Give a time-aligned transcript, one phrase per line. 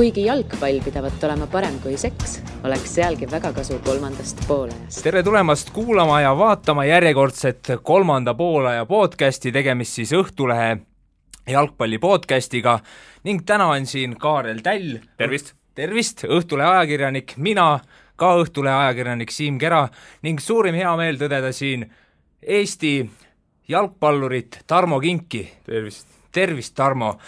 [0.00, 5.02] kuigi jalgpall pidavat olema parem kui seks, oleks sealgi väga kasu kolmandast poolajast.
[5.04, 10.78] tere tulemast kuulama ja vaatama järjekordset kolmanda poolaja podcasti, tegemist siis Õhtulehe
[11.52, 12.78] jalgpalli podcastiga
[13.28, 15.02] ning täna on siin Kaarel Täll.
[15.20, 15.52] tervist!
[15.74, 17.68] tervist, Õhtulehe ajakirjanik, mina,
[18.16, 19.82] ka Õhtulehe ajakirjanik Siim Kera
[20.22, 21.84] ning suurim heameel tõdeda siin
[22.40, 22.94] Eesti
[23.68, 25.44] jalgpallurit Tarmo Kinki.
[25.68, 26.08] tervist!
[26.32, 27.18] tervist, Tarmo!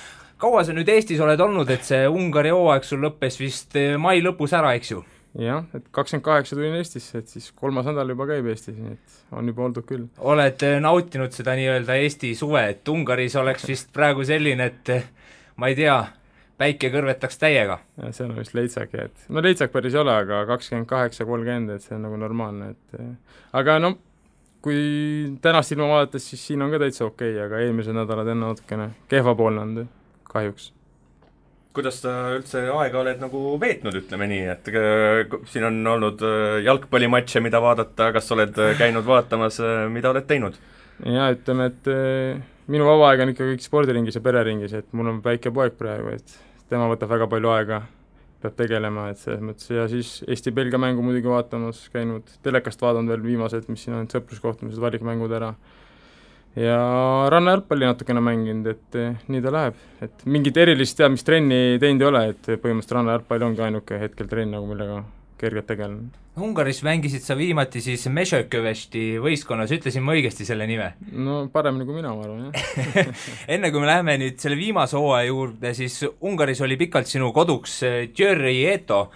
[0.43, 4.19] Kaua sa nüüd Eestis oled olnud, et see Ungari hooaeg sul lõppes vist eh, mai
[4.25, 5.03] lõpus ära, eks ju?
[5.39, 9.39] jah, et kakskümmend kaheksa tulin Eestisse, et siis kolmas nädal juba käib Eestis, nii et
[9.39, 10.09] on juba oldud küll.
[10.33, 15.07] oled eh, nautinud seda nii-öelda Eesti suve, et Ungaris oleks vist praegu selline, et eh,
[15.63, 15.97] ma ei tea,
[16.61, 17.79] päike kõrvetaks täiega?
[18.11, 21.77] seal on vist leitsak ja et, no leitsak päris ei ole, aga kakskümmend kaheksa, kolmkümmend,
[21.79, 23.01] et see on nagu normaalne, et
[23.63, 23.95] aga no
[24.63, 24.79] kui
[25.43, 28.93] tänast ilma vaadates, siis siin on ka täitsa okei okay,, aga eelmised nädalad enne natukene
[29.11, 29.91] kehvapoolne olnud
[30.33, 30.73] kahjuks.
[31.73, 36.59] kuidas sa üldse aega oled nagu veetnud, ütleme nii, et äh, siin on olnud äh,
[36.67, 39.61] jalgpallimatše, mida vaadata, kas oled äh, käinud vaatamas,
[39.93, 40.59] mida oled teinud?
[41.03, 41.89] jaa, ütleme, et
[42.73, 46.13] minu vaba aeg on ikka kõik spordiringis ja pereringis, et mul on väike poeg praegu,
[46.13, 46.37] et
[46.69, 47.81] tema võtab väga palju aega,
[48.43, 53.25] peab tegelema, et selles mõttes ja siis Eesti-Belgia mängu muidugi vaatamas, käinud telekast vaadanud veel
[53.25, 55.55] viimased, mis siin on, sõpruskohtumised, valikmängud ära
[56.57, 56.79] ja
[57.33, 59.81] rannajalgpalli natukene mänginud, et eh, nii ta läheb.
[60.05, 64.69] et mingit erilist teadmistrenni teinud ei ole, et põhimõtteliselt rannajalgpall ongi ainuke hetkel trenn nagu,
[64.69, 65.03] millega
[65.43, 66.11] kergelt tegelen.
[66.39, 70.93] Ungaris mängisid sa viimati siis Mešõkövešti võistkonnas, ütlesin ma õigesti selle nime?
[71.13, 73.11] no paremini kui mina, ma arvan, jah
[73.57, 77.81] enne kui me läheme nüüd selle viimase hooaja juurde, siis Ungaris oli pikalt sinu koduks
[78.17, 79.07] Győri eh, Eto,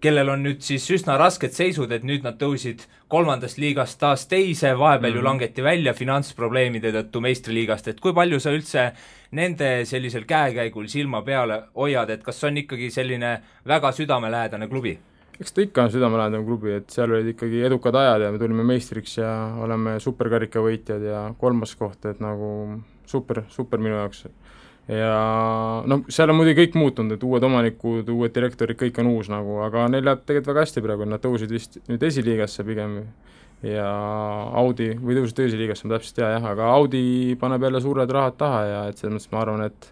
[0.00, 4.74] kellel on nüüd siis üsna rasked seisud, et nüüd nad tõusid kolmandast liigast taas teise,
[4.78, 5.16] vahepeal mm -hmm.
[5.16, 5.26] ju mhm.
[5.26, 8.92] langeti välja finantsprobleemide tõttu meistriliigast, et kui palju sa üldse
[9.30, 14.98] nende sellisel käekäigul silma peal hoiad, et kas on ikkagi selline väga südamelähedane klubi?
[15.40, 18.64] eks ta ikka on südamelähedane klubi, et seal olid ikkagi edukad ajad ja me tulime
[18.64, 24.24] meistriks ja oleme superkarika võitjad ja kolmas koht, et nagu super, super minu jaoks
[24.88, 25.14] ja
[25.88, 29.60] noh, seal on muidugi kõik muutunud, et uued omanikud, uued direktorid, kõik on uus nagu,
[29.66, 33.02] aga neil läheb tegelikult väga hästi praegu, nad tõusid vist nüüd esiliigasse pigem.
[33.58, 33.88] Ja
[34.54, 38.36] Audi, või tõusid esiliigasse, ma täpselt ei tea jah, aga Audi paneb jälle suured rahad
[38.38, 39.88] taha ja et selles mõttes ma arvan, et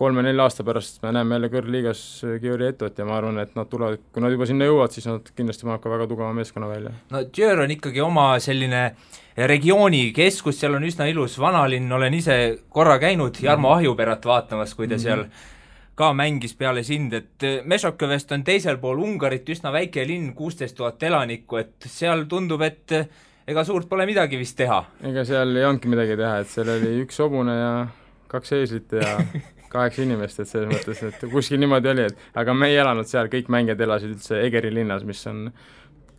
[0.00, 2.00] kolme-nelja aasta pärast me näeme jälle kõrgliigas
[2.40, 5.28] Georgi Etot ja ma arvan, et nad tulevad, kui nad juba sinna jõuavad, siis nad
[5.36, 6.92] kindlasti paneb ka väga tugeva meeskonna välja.
[7.12, 8.80] no Dior on ikkagi oma selline
[9.50, 12.38] regiooni keskus, seal on üsna ilus vanalinn, olen ise
[12.72, 13.76] korra käinud Jarmo mhm.
[13.76, 15.02] Ahjuperat vaatamas, kui ta mm -hmm.
[15.02, 15.24] seal
[15.94, 21.02] ka mängis peale sind, et Mešokõvest on teisel pool Ungarit üsna väike linn, kuusteist tuhat
[21.02, 22.92] elanikku, et seal tundub, et
[23.46, 24.84] ega suurt pole midagi vist teha.
[25.04, 27.86] ega seal ei olnudki midagi teha, et seal oli üks hobune ja
[28.28, 29.18] kaks eeslit ja
[29.70, 33.30] kaheksa inimest, et selles mõttes, et kuskil niimoodi oli, et aga me ei elanud seal,
[33.32, 35.46] kõik mängijad elasid üldse Egeri linnas, mis on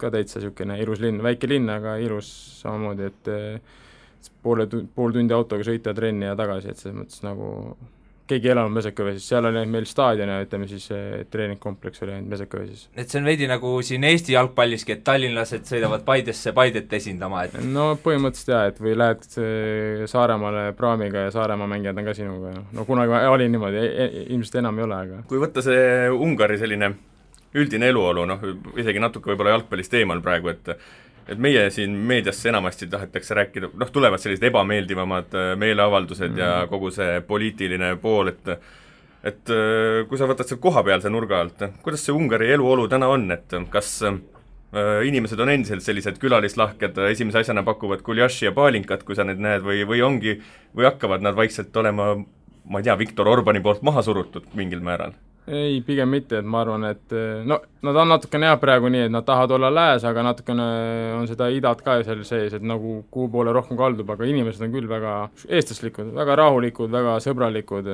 [0.01, 2.29] ka täitsa niisugune ilus linn, väike linn, aga ilus
[2.61, 7.51] samamoodi, et poole tu-, pool tundi autoga sõita trenni ja tagasi, et selles mõttes nagu
[8.29, 10.87] keegi ei elanud Mesekövesis, seal oli meil staadion ja ütleme siis
[11.31, 12.87] treeningkompleks oli ainult Mesekövesis.
[12.95, 17.57] et see on veidi nagu siin Eesti jalgpalliski, et tallinlased sõidavad Paidesse Paidet esindama, et
[17.65, 22.55] no põhimõtteliselt jaa, et või lähed äh, Saaremaale praamiga ja Saaremaa mängijad on ka sinuga,
[22.71, 26.59] no kunagi oli niimoodi, e, e, ilmselt enam ei ole, aga kui võtta see Ungari
[26.61, 26.93] selline
[27.57, 28.43] üldine eluolu, noh,
[28.79, 30.71] isegi natuke võib-olla jalgpallist eemal praegu, et
[31.31, 36.61] et meie siin meediasse enamasti tahetakse rääkida, noh, tulevad sellised ebameeldivamad äh, meeleavaldused mm -hmm.
[36.61, 38.47] ja kogu see poliitiline pool, et
[39.23, 43.31] et äh, kui sa võtad seal kohapealse nurga alt, kuidas see Ungari eluolu täna on,
[43.31, 44.17] et kas äh,
[45.05, 49.61] inimesed on endiselt sellised külalislahked, esimese asjana pakuvad guljaši ja paalinkat, kui sa neid näed,
[49.61, 50.41] või, või ongi,
[50.75, 52.15] või hakkavad nad vaikselt olema
[52.69, 55.13] ma ei tea, Viktor Orbani poolt maha surutud mingil määral?
[55.49, 59.07] Ei, pigem mitte, et ma arvan, et eh, no nad on natukene jah, praegu nii,
[59.07, 60.65] et nad tahavad olla lääs, aga natukene
[61.17, 64.73] on seda idat ka seal sees, et nagu kuhu poole rohkem kaldub, aga inimesed on
[64.75, 65.15] küll väga
[65.49, 67.89] eestlaslikud, väga rahulikud, väga sõbralikud,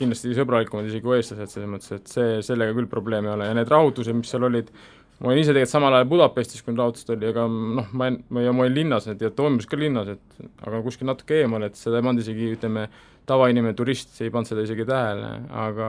[0.00, 3.50] kindlasti sõbralikumad isegi kui eestlased, selles mõttes, et see, sellega küll probleemi ei ole.
[3.50, 4.72] Ja need rahutused, mis seal olid,
[5.20, 8.56] ma olin ise tegelikult samal ajal Budapestis, kui rahutused oli, aga noh, ma, ma, ja
[8.56, 12.00] ma olin linnas, et ja toimus ka linnas, et aga kuskil natuke eemal, et seda
[12.00, 12.88] ei pannud isegi, ütleme,
[13.26, 15.30] tavainimene, turist ei pannud seda isegi tähele,
[15.66, 15.88] aga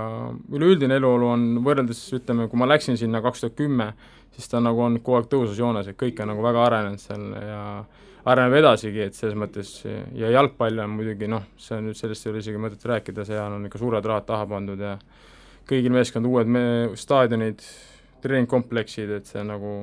[0.54, 3.92] üleüldine eluolu on võrreldes, ütleme, kui ma läksin sinna kaks tuhat kümme,
[4.36, 7.62] siis ta nagu on kogu aeg tõususjoones, et kõik on nagu väga arenenud seal ja
[8.28, 12.34] areneb edasigi, et selles mõttes ja jalgpall on muidugi noh, see on nüüd, sellest ei
[12.34, 14.98] ole isegi mõtet rääkida, seal on ikka suured rahad taha pandud ja
[15.68, 17.64] kõigil meeskond uued me-, staadionid,
[18.24, 19.80] treeningkompleksid, et see nagu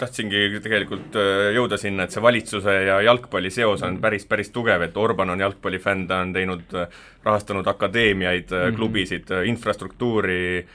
[0.00, 4.84] tahtsingi tegelikult äh, jõuda sinna, et see valitsuse ja jalgpalli seos on päris, päris tugev,
[4.86, 8.76] et Orban on jalgpallifänn, ta on teinud, äh, rahastanud akadeemiaid mm, -hmm.
[8.76, 10.66] klubisid, infrastruktuuri,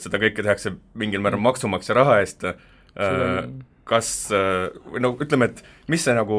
[0.00, 2.46] seda kõike tehakse mingil määral maksumaksja raha eest,
[3.84, 5.60] kas, või no ütleme, et
[5.92, 6.38] mis see nagu,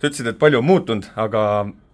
[0.00, 1.42] sa ütlesid, et palju on muutunud, aga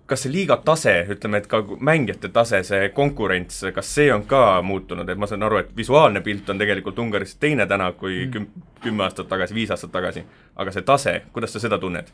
[0.07, 4.61] kas see liiga tase, ütleme, et ka mängijate tase, see konkurents, kas see on ka
[4.63, 8.51] muutunud, et ma saan aru, et visuaalne pilt on tegelikult Ungaris teine täna kui küm-,
[8.85, 10.25] kümme aastat tagasi, viis aastat tagasi,
[10.57, 12.13] aga see tase, kuidas sa seda tunned?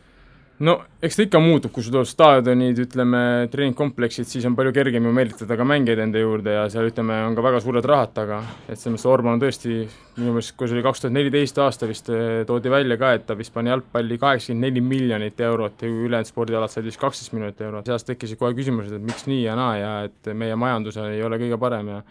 [0.66, 3.22] No eks ta ikka muutub, kui sul tulevad staadionid, ütleme,
[3.52, 7.36] treeningkompleksid, siis on palju kergem ju meelitada ka mängijaid enda juurde ja seal ütleme, on
[7.36, 9.78] ka väga suured rahad taga, et selles mõttes Orban on tõesti,
[10.18, 13.26] minu meelest, kui see oli kaks tuhat neliteist aasta vist eh, toodi välja ka, et
[13.28, 17.60] ta vist pani jalgpalli kaheksakümmend neli miljonit eurot ja ülejäänud spordialad said vist kaksteist miljonit
[17.64, 21.22] eurot, sellest tekkisid kohe küsimused, et miks nii ja naa ja et meie majandus ei
[21.24, 22.02] ole kõige parem ja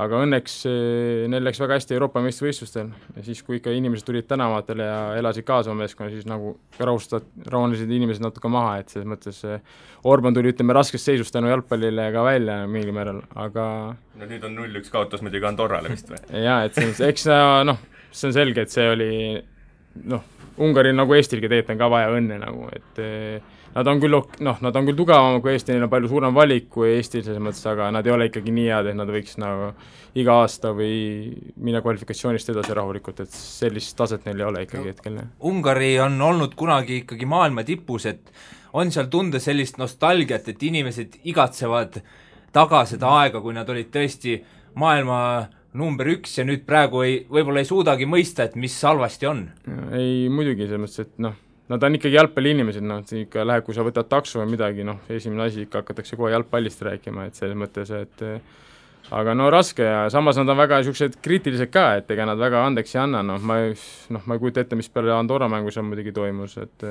[0.00, 4.26] aga õnneks eh, neil läks väga hästi Euroopa meistrivõistlustel ja siis, kui ikka inimesed tulid
[4.30, 9.08] tänavatele ja elasid kaasa oma meeskonna, siis nagu rahustavad, rahunesid inimesed natuke maha, et selles
[9.10, 9.60] mõttes eh,
[10.08, 14.56] Orban tuli, ütleme, raskest seisust tänu jalgpallile ka välja mingil määral, aga no nüüd on
[14.62, 16.22] null-üks kaotus muidugi Andorrale vist või?
[16.48, 17.28] jaa, et selles mõttes, eks
[17.68, 19.10] noh, see on selge, et see oli
[20.08, 20.24] noh,
[20.62, 24.38] Ungaril nagu Eestilgi tegelikult on ka vaja õnne nagu, et eh, nad on küll ok-,
[24.44, 27.42] noh, nad on küll tugevamad kui Eesti, neil on palju suurem valik kui Eestil selles
[27.42, 29.70] mõttes, aga nad ei ole ikkagi nii head, et nad võiks nagu
[30.20, 30.96] iga aasta või
[31.56, 35.22] minna kvalifikatsioonist edasi rahulikult, et sellist taset neil ei ole ikkagi no, hetkel.
[35.48, 38.34] Ungari on olnud kunagi ikkagi maailma tipus, et
[38.76, 42.02] on seal tunda sellist nostalgiat, et inimesed igatsevad
[42.52, 44.36] taga seda aega, kui nad olid tõesti
[44.80, 45.18] maailma
[45.78, 49.46] number üks ja nüüd praegu ei, võib-olla ei suudagi mõista, et mis halvasti on.
[49.96, 51.36] ei muidugi, selles mõttes, et noh,
[51.72, 55.00] nad on ikkagi jalgpalliinimesed, noh, et ikka läheb, kui sa võtad takso või midagi, noh,
[55.12, 58.24] esimene asi ikka hakatakse kohe jalgpallist rääkima, et selles mõttes, et
[59.12, 62.62] aga no raske ja samas nad on väga niisugused kriitilised ka, et ega nad väga
[62.68, 63.76] andeks ei anna, noh, ma ei,
[64.14, 66.86] noh, ma ei kujuta ette, mis peale Andorra mängu seal muidugi toimus, et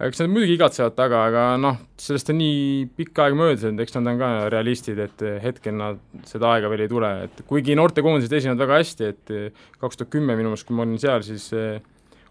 [0.00, 3.98] eks nad muidugi igatsevad taga, aga noh, sellest on nii pikk aeg möödas, et eks
[3.98, 8.36] nad on ka realistid, et hetkel nad seda aega veel ei tule, et kuigi noortekoondised
[8.40, 9.34] esinevad väga hästi, et
[9.82, 11.50] kaks tuhat kümme minu meelest, kui ma olin seal, siis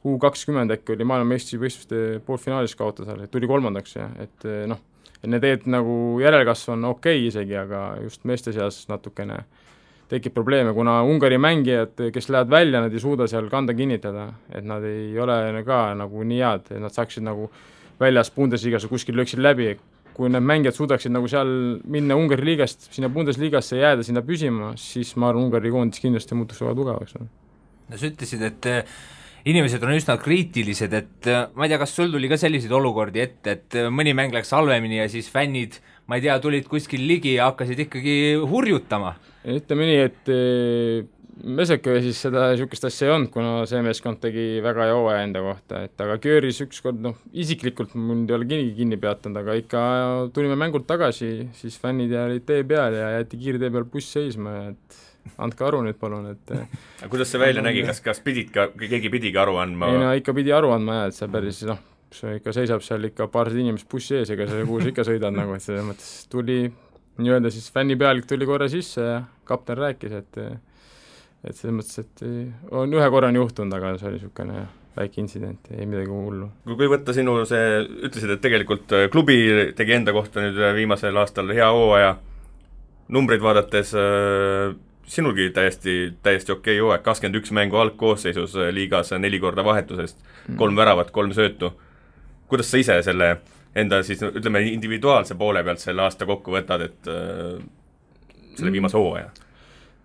[0.07, 4.79] U kakskümmend äkki oli maailmameistrivõistluste poolfinaalis kaotas et tuli kolmandaks ja et noh,
[5.19, 9.41] et need tegelikult nagu järelkasv on okei okay isegi, aga just meeste seas natukene
[10.09, 14.65] tekib probleeme, kuna Ungari mängijad, kes lähevad välja, nad ei suuda seal kanda kinnitada, et
[14.65, 17.49] nad ei ole ka nagu nii head, et nad saaksid nagu
[17.99, 19.75] väljas Bundesligas kuskil lööksid läbi,
[20.15, 21.51] kui need mängijad suudaksid nagu seal
[21.85, 26.39] minna Ungari liigast sinna Bundesligasse ja jääda sinna püsima, siis ma arvan, Ungari koondis kindlasti
[26.39, 27.19] muutuks väga tugevaks.
[27.19, 28.69] no sa ütlesid, et
[29.47, 33.23] inimesed on üsna kriitilised, et äh, ma ei tea, kas sul tuli ka selliseid olukordi
[33.23, 37.05] ette, et äh, mõni mäng läks halvemini ja siis fännid, ma ei tea, tulid kuskil
[37.07, 38.19] ligi ja hakkasid ikkagi
[38.49, 39.15] hurjutama?
[39.49, 41.07] ütleme nii, et äh,
[41.39, 45.39] Meseköö siis seda niisugust asja ei olnud, kuna see meeskond tegi väga hea hooaja enda
[45.45, 49.83] kohta, et aga Kööris ükskord noh, isiklikult mul ei ole keegi kinni peatanud, aga ikka
[50.35, 54.65] tulime mängult tagasi, siis fännid jäid tee peal ja jäeti kiirtee peal buss seisma ja
[54.73, 54.99] et
[55.39, 56.53] andke aru nüüd palun, et
[57.01, 59.91] aga kuidas see välja nägi, kas, kas pidid ka, keegi pidigi aru andma?
[59.93, 61.81] ei no ikka pidi aru andma jah, et see päris noh,
[62.15, 65.35] see ikka seisab seal ikka paarsada inimest bussi ees, ega sa kuhu sa ikka sõidad
[65.35, 66.63] nagu, et selles mõttes tuli
[67.19, 70.41] nii-öelda siis fännipealik tuli korra sisse ja kapten rääkis, et
[71.47, 74.65] et selles mõttes, et on ühe korra on juhtunud, aga see oli niisugune
[74.99, 76.49] väike intsident, ei midagi hullu.
[76.67, 79.37] kui võtta sinu see, ütlesid, et tegelikult klubi
[79.77, 82.17] tegi enda kohta nüüd viimasel aastal hea hooaja,
[83.15, 84.75] numbreid vaadates äh,
[85.09, 90.19] sinulgi täiesti, täiesti okei okay hooaeg, kakskümmend üks mängu algkoosseisus äh, liigas, neli korda vahetusest,
[90.21, 90.57] mm.
[90.59, 91.73] kolm väravat, kolm söötu.
[92.49, 93.37] kuidas sa ise selle
[93.75, 97.57] enda siis ütleme, individuaalse poole pealt selle aasta kokku võtad, et äh,
[98.55, 99.01] selle viimase mm.
[99.01, 99.31] hooaja?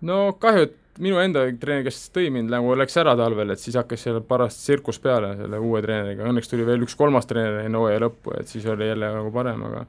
[0.09, 3.77] no kahju, et minu enda treener, kes tõi mind, nagu läks ära talvel, et siis
[3.77, 7.81] hakkas seal paras tsirkus peale selle uue treeneriga, õnneks tuli veel üks kolmas treener enne
[7.81, 9.85] hooaja lõppu, et siis oli jälle nagu parem, aga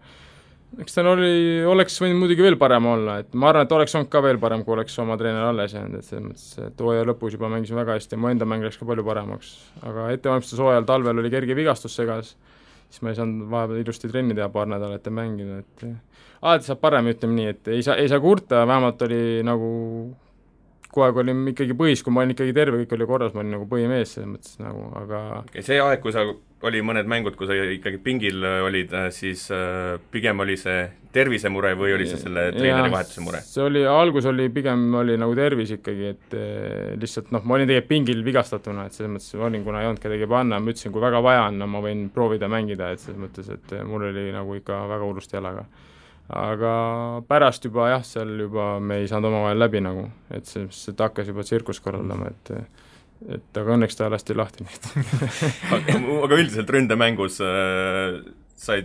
[0.83, 1.31] eks tal oli,
[1.69, 4.65] oleks võinud muidugi veel parem olla, et ma arvan, et oleks olnud ka veel parem,
[4.67, 7.97] kui oleks oma treener alles jäänud, et selles mõttes, et hooaja lõpus juba mängisime väga
[7.97, 9.55] hästi ja mu enda mäng läks ka palju paremaks.
[9.87, 12.35] aga ettevalmistushooajal talvel oli kerge vigastus segas,
[12.91, 15.87] siis ma ei saanud vahepeal ilusti trenni teha paar nädalat ja mängida, et
[16.43, 19.71] alati saab parem, ütleme nii, et ei saa, ei saa kurta, vähemalt oli nagu
[20.97, 23.57] kogu aeg olin ikkagi põhis, kui ma olin ikkagi terve, kõik oli korras, ma olin
[23.59, 26.25] nagu põhimees selles mõttes nagu, aga okay, see aeg, kui sa,
[26.67, 30.87] oli mõned mängud, kui sa ikkagi pingil äh, olid, äh, siis äh, pigem oli see
[31.13, 33.43] tervisemure või oli see selle treeneri vahetuse mure?
[33.45, 36.37] see oli, algus oli pigem, oli nagu tervis ikkagi, et
[37.01, 40.29] lihtsalt noh, ma olin tegelikult pingil vigastatuna, et selles mõttes olin, kuna ei olnud kedagi
[40.33, 43.53] panna, ma ütlesin, kui väga vaja on, no ma võin proovida mängida, et selles mõttes,
[43.53, 45.69] et mul oli nagu ikka väga hullusti jalaga
[46.29, 46.73] aga
[47.29, 51.31] pärast juba jah, seal juba me ei saanud omavahel läbi nagu, et see, see hakkas
[51.31, 52.55] juba tsirkust korraldama, et
[53.33, 54.89] et aga õnneks ta lasti lahti nüüd
[56.27, 58.19] aga üldiselt ründemängus äh,
[58.61, 58.85] sa ei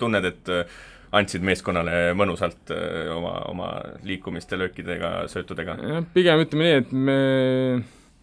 [0.00, 0.80] tunned, et äh,
[1.14, 3.68] andsid meeskonnale mõnusalt öö, oma, oma
[4.04, 5.78] liikumiste, löökidega, söötudega?
[5.80, 7.18] jah, pigem ütleme nii, et me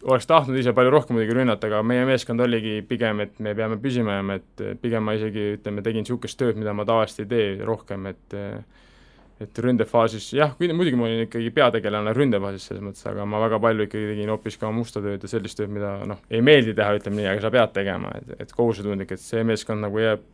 [0.06, 3.78] oleks tahtnud ise palju rohkem muidugi rünnata, aga meie meeskond oligi pigem, et me peame
[3.82, 7.66] püsima jääma, et pigem ma isegi ütleme, tegin niisugust tööd, mida ma tavaliselt ei tee
[7.66, 8.40] rohkem, et
[9.36, 13.84] et ründefaasis jah, muidugi ma olin ikkagi peategelane ründefaasis selles mõttes, aga ma väga palju
[13.84, 17.20] ikkagi tegin hoopis ka musta tööd ja sellist tööd, mida noh, ei meeldi teha, ütleme
[17.20, 20.24] nii, aga sa pead tegema, et, et kohusetundlik, et see meeskond nagu jääb,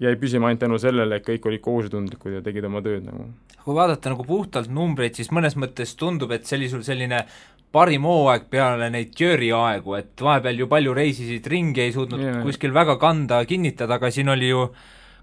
[0.00, 3.28] jäi püsima ainult tänu sellele, et kõik olid kohusetundlikud ja tegid oma tööd nagu.
[3.64, 7.24] kui vaadata nagu puhtalt numbreid, siis mõnes mõttes tundub, et see oli sul selline
[7.72, 12.40] parim hooaeg peale neid Jüri aegu, et vahepeal ju palju reisisid ringi, ei suutnud yeah.
[12.46, 14.64] kuskil väga kanda, kinnitada, aga siin oli ju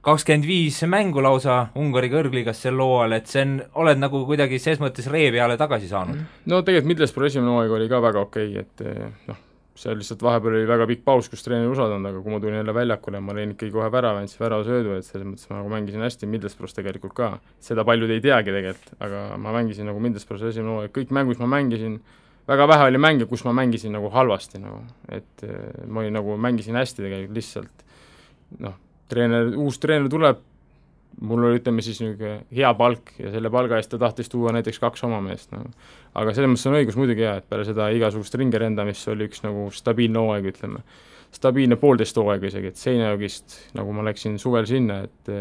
[0.08, 4.80] kakskümmend viis mängu lausa Ungari kõrgliigas sel hooajal, et see on, oled nagu kuidagi ses
[4.80, 6.24] mõttes ree peale tagasi saanud?
[6.46, 9.44] no tegelikult Middlesbrough esimene hooaeg oli ka väga okei okay,, et eh, noh,
[9.78, 12.58] seal lihtsalt vahepeal oli väga pikk paus, kus treener ei usaldanud, aga kui ma tulin
[12.60, 16.06] jälle väljakule, ma lõin ikkagi kohe värava, andsin väravasöödu, et selles mõttes ma nagu mängisin
[16.06, 17.32] hästi Middlesbroughs tegelikult ka.
[17.64, 21.50] seda paljud ei teagi tegelikult, aga ma mängisin nagu Middlesbroughs esimene hooaeg, kõik mängus ma
[21.54, 22.00] mängisin
[22.48, 24.82] väga vähe oli mänge, kus ma mängisin nagu halvasti nagu,
[25.12, 27.88] et eh, ma olin nagu, mängisin hästi tegelikult lihtsalt.
[28.64, 28.78] Noh,
[29.12, 30.40] treener, uus treener tuleb,
[31.22, 34.80] mul oli, ütleme siis niisugune hea palk ja selle palga eest ta tahtis tuua näiteks
[34.84, 35.72] kaks oma meest nagu.
[36.14, 39.68] aga selles mõttes on õigus muidugi jaa, et peale seda igasugust ringerendamist oli üks nagu
[39.74, 40.84] stabiilne hooaeg, ütleme.
[41.34, 45.34] stabiilne poolteist hooaega isegi, et Seinajokist, nagu ma läksin suvel sinna, et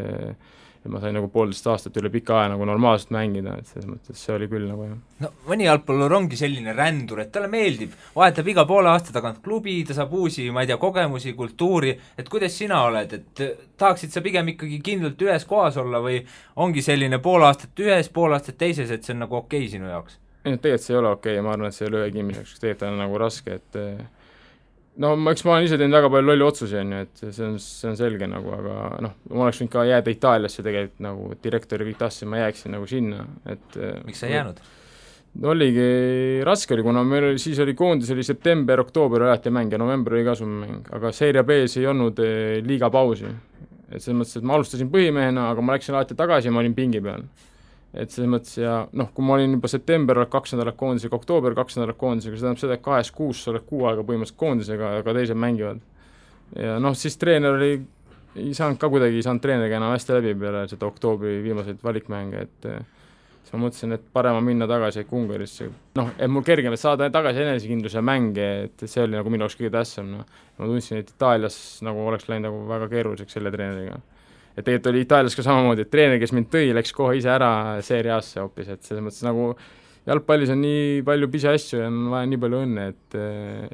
[0.87, 4.21] et ma sain nagu poolteist aastat üle pika aja nagu normaalselt mängida, et selles mõttes
[4.23, 4.97] see oli küll nagu jah.
[5.25, 9.76] no mõni jalgpallur ongi selline rändur, et talle meeldib, vahetab iga poole aasta tagant klubi,
[9.88, 13.45] ta saab uusi, ma ei tea, kogemusi, kultuuri, et kuidas sina oled, et
[13.78, 16.21] tahaksid sa pigem ikkagi kindlalt ühes kohas olla või
[16.62, 19.90] ongi selline pool aastat ühes, pool aastat teises, et see on nagu okei okay sinu
[19.90, 20.21] jaoks?
[20.47, 22.05] ei no tegelikult see ei ole okei okay ja ma arvan, et see ei ole
[22.05, 23.81] ühegi inimese jaoks, tegelikult on nagu raske, et
[25.03, 27.45] no ma, eks ma olen ise teinud väga palju lolli otsusi, on ju, et see
[27.47, 31.29] on, see on selge nagu, aga noh, ma oleks võinud ka jääda Itaaliasse tegelikult nagu
[31.45, 34.65] direktor ja kõik tahtsid, ma jääksin nagu sinna, et miks sa ei jäänud?
[35.41, 35.88] no oligi,
[36.47, 40.17] raske oli, kuna meil oli, siis oli koondis oli september, oktoober alati mäng ja november
[40.17, 43.29] oli ka summäng, aga Serie B-s ei olnud eh, liiga pausi.
[43.87, 46.75] et selles mõttes, et ma alustasin põhimehena, aga ma läksin alati tagasi ja ma olin
[46.75, 47.23] pingi peal
[47.97, 51.57] et selles mõttes ja noh, kui ma olin juba september, oled kaks nädalat koondisega, oktoober
[51.57, 54.93] kaks nädalat koondisega, see tähendab seda, et kahes kuus sa oled kuu aega põhimõtteliselt koondisega,
[55.00, 55.81] aga teised mängivad.
[56.61, 57.71] ja noh, siis treener oli,
[58.37, 62.43] ei saanud ka kuidagi, ei saanud treeneriga enam hästi läbi peale seda oktoobri viimaseid valikmänge,
[62.47, 66.76] et siis ma mõtlesin, et parem on minna tagasi äkki Ungarisse, noh, et mul kergem,
[66.76, 70.43] et saada tagasi enesekindluse mänge, et see oli nagu minu jaoks kõige tähtsam, noh.
[70.59, 74.03] ma tundsin, et Itaalias nagu oleks läinud nagu väga keeruliseks selle treeneriga
[74.57, 77.51] et tegelikult oli Itaalias ka samamoodi, et treener, kes mind tõi, läks kohe ise ära
[77.85, 79.51] Serie A-sse hoopis, et selles mõttes nagu
[80.07, 83.19] jalgpallis on nii palju pisiasju ja on vaja nii palju õnne, et,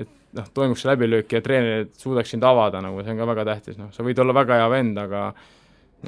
[0.03, 3.79] et noh, toimuks läbilöök ja treener suudaks sind avada nagu, see on ka väga tähtis,
[3.79, 5.23] noh, sa võid olla väga hea vend, aga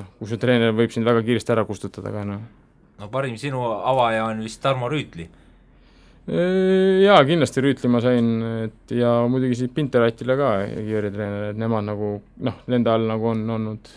[0.00, 2.43] noh, kui su treener võib sind väga kiiresti ära kustutada ka, noh.
[3.00, 5.28] no parim sinu avaja on vist Tarmo Rüütli?
[6.25, 8.28] Jaa, kindlasti Rüütli ma sain,
[8.64, 10.50] et ja muidugi siit Pinteratile ka,
[10.81, 12.16] Jüri treener, et nemad nagu
[12.49, 13.93] noh, nende all nagu on olnud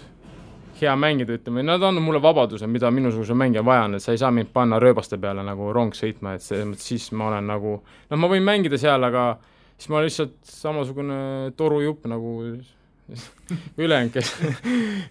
[0.81, 4.31] hea mängida, ütleme, nad annavad mulle vabaduse, mida minusuguse mängija vajan, et sa ei saa
[4.31, 8.21] mind panna rööbaste peale nagu rong sõitma, et selles mõttes siis ma olen nagu, noh,
[8.21, 9.29] ma võin mängida seal, aga
[9.77, 11.19] siis ma olen lihtsalt samasugune
[11.57, 12.39] torujupp nagu
[13.83, 14.31] ülejäänud, kes,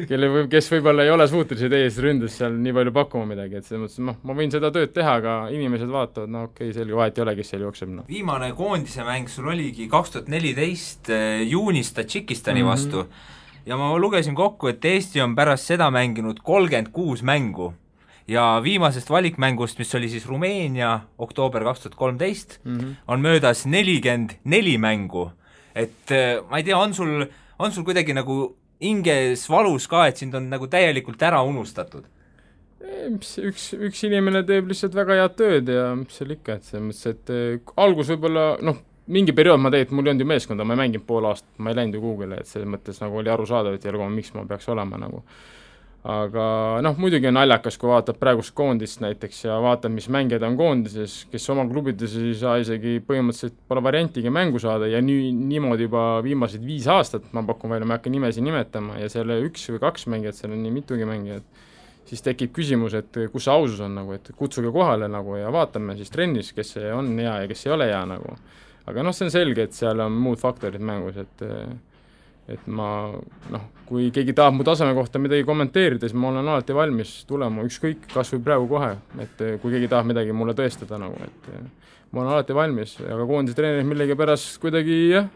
[0.09, 3.69] kelle võib, kes võib-olla ei ole suutelised ees ründes seal nii palju pakkuma midagi, et
[3.69, 6.97] selles mõttes noh, ma võin seda tööd teha, aga inimesed vaatavad, no okei okay,, selge,
[6.99, 8.11] vahet ei ole, kes seal jookseb, noh.
[8.11, 12.75] viimane koondise mäng sul oligi kaks tuhat neliteist eh, juunis Tadžikistani mm -hmm.
[12.75, 13.07] vastu
[13.67, 17.73] ja ma lugesin kokku, et Eesti on pärast seda mänginud kolmkümmend kuus mängu
[18.29, 22.97] ja viimasest valikmängust, mis oli siis Rumeenia oktoober kaks tuhat kolmteist, mhm.
[23.09, 25.31] on möödas nelikümmend neli mängu.
[25.75, 27.27] et äh, ma ei tea, on sul,
[27.59, 32.07] on sul kuidagi nagu hinges valus ka, et sind on nagu täielikult ära unustatud?
[32.87, 37.07] üks, üks inimene teeb lihtsalt väga head tööd ja mis seal ikka, et selles mõttes,
[37.13, 38.79] et äh, algus võib-olla noh,
[39.13, 41.71] mingi periood ma tegelikult, mul ei olnud ju meeskonda, ma ei mänginud pool aastat, ma
[41.71, 44.47] ei läinud ju kuhugile, et selles mõttes nagu oli arusaadav, et ei ole, miks ma
[44.49, 45.23] peaks olema nagu.
[46.07, 46.43] aga
[46.87, 51.17] noh, muidugi on naljakas, kui vaatad praegust koondist näiteks ja vaatad, mis mängijad on koondises,
[51.33, 56.05] kes oma klubides ei saa isegi põhimõtteliselt, pole variantigi mängu saada ja nii, niimoodi juba
[56.23, 59.83] viimased viis aastat, ma pakun välja, ma ei hakka nimesid nimetama, ja selle üks või
[59.83, 61.65] kaks mängijat, seal on nii mitugi mängijat,
[62.07, 65.99] siis tekib küsimus, et kus see ausus on nagu, et kutsuge kohale nagu ja vaatame
[65.99, 68.39] siis trennis, kes on hea ja kes ei ole hea nagu
[68.87, 71.47] aga noh, see on selge, et seal on muud faktorid mängus, et
[72.47, 73.11] et ma
[73.51, 77.65] noh, kui keegi tahab mu taseme kohta midagi kommenteerida, siis ma olen alati valmis tulema,
[77.67, 81.49] ükskõik, kas või praegu kohe, et kui keegi tahab midagi mulle tõestada nagu, et
[82.15, 85.27] ma olen alati valmis, aga koondise treenerid millegipärast kuidagi jah,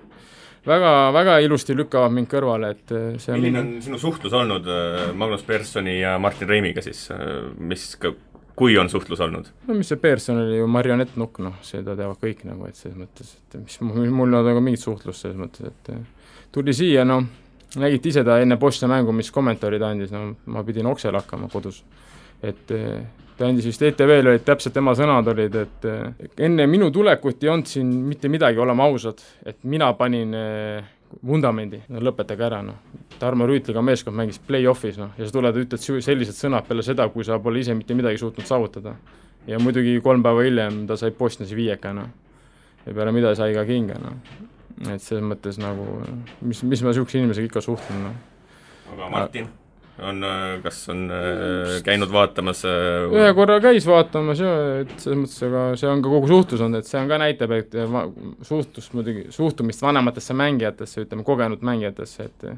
[0.71, 4.71] väga, väga ilusti lükkavad mind kõrvale, et äh, see on milline on sinu suhtlus olnud
[4.71, 7.09] äh, Magnus Personi ja Martin Reimiga siis,
[7.59, 8.14] mis ka
[8.61, 9.50] kui on suhtlus olnud?
[9.69, 13.37] no mis see Pearson oli ju marionettnukk, noh, seda teavad kõik nagu, et selles mõttes,
[13.40, 17.25] et mis mul, mul ei ole nagu mingit suhtlust selles mõttes, et tuli siia, noh,
[17.81, 21.83] nägite ise ta enne Bosnia mängu, mis kommentaarid andis, no ma pidin oksel hakkama kodus.
[22.43, 22.69] et
[23.40, 27.69] ta andis vist ETV-le olid täpselt tema sõnad olid, et enne minu tulekut ei olnud
[27.69, 30.37] siin mitte midagi, oleme ausad, et mina panin
[31.26, 32.79] vundamendi, no lõpetage ära, noh.
[33.21, 37.09] Tarmo Rüütliga meeskond mängis play-off'is, noh, ja sa tuled ja ütled sellised sõnad peale seda,
[37.12, 38.95] kui sa pole ise mitte midagi suutnud saavutada.
[39.47, 42.11] ja muidugi kolm päeva hiljem ta sai Bosniasi viieka, noh.
[42.87, 44.19] ja peale mida sai ka kinga, noh.
[44.88, 45.87] et selles mõttes nagu,
[46.40, 48.21] mis, mis ma niisuguse inimesega ikka suhtlen, noh.
[48.95, 49.50] aga Martin?
[50.02, 54.52] On, äh, kas on äh, käinud vaatamas äh, ühe korra käis vaatamas ja
[54.83, 57.54] et selles mõttes, aga see on ka kogu suhtlus olnud, et see on ka näitab,
[57.57, 57.76] et
[58.47, 62.52] suhtlust muidugi, suhtumist vanematesse mängijatesse, ütleme kogenud mängijatesse, et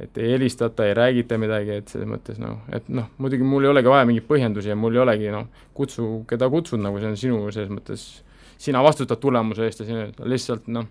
[0.00, 3.72] et ei helistata, ei räägita midagi, et selles mõttes noh, et noh, muidugi mul ei
[3.74, 7.18] olegi vaja mingeid põhjendusi ja mul ei olegi noh, kutsu, keda kutsud, nagu see on
[7.20, 8.06] sinu selles mõttes,
[8.60, 10.88] sina vastutad tulemuse eest ja sina lihtsalt noh,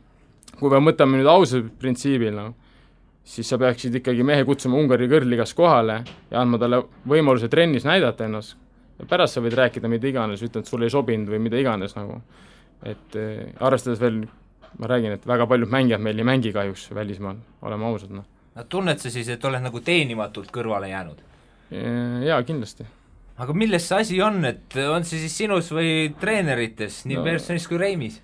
[0.60, 2.54] kui me mõtleme nüüd ausalt printsiibil, noh,
[3.30, 8.26] siis sa peaksid ikkagi mehe kutsuma Ungari kõrgligas kohale ja andma talle võimaluse trennis näidata
[8.26, 8.58] ennast.
[9.10, 12.22] pärast sa võid rääkida mida iganes, ütled, sulle ei sobinud või mida iganes nagu.
[12.84, 14.22] et äh, arvestades veel,
[14.80, 18.26] ma räägin, et väga paljud mängijad meil ei mängi kahjuks välismaal, oleme ausad, noh.
[18.70, 21.26] tunned sa siis, et oled nagu teenimatult kõrvale jäänud?
[22.26, 22.86] jaa, kindlasti
[23.40, 27.24] aga milles see asi on, et on see siis sinus või treenerites, nii no.
[27.28, 28.20] Personis kui Reimis?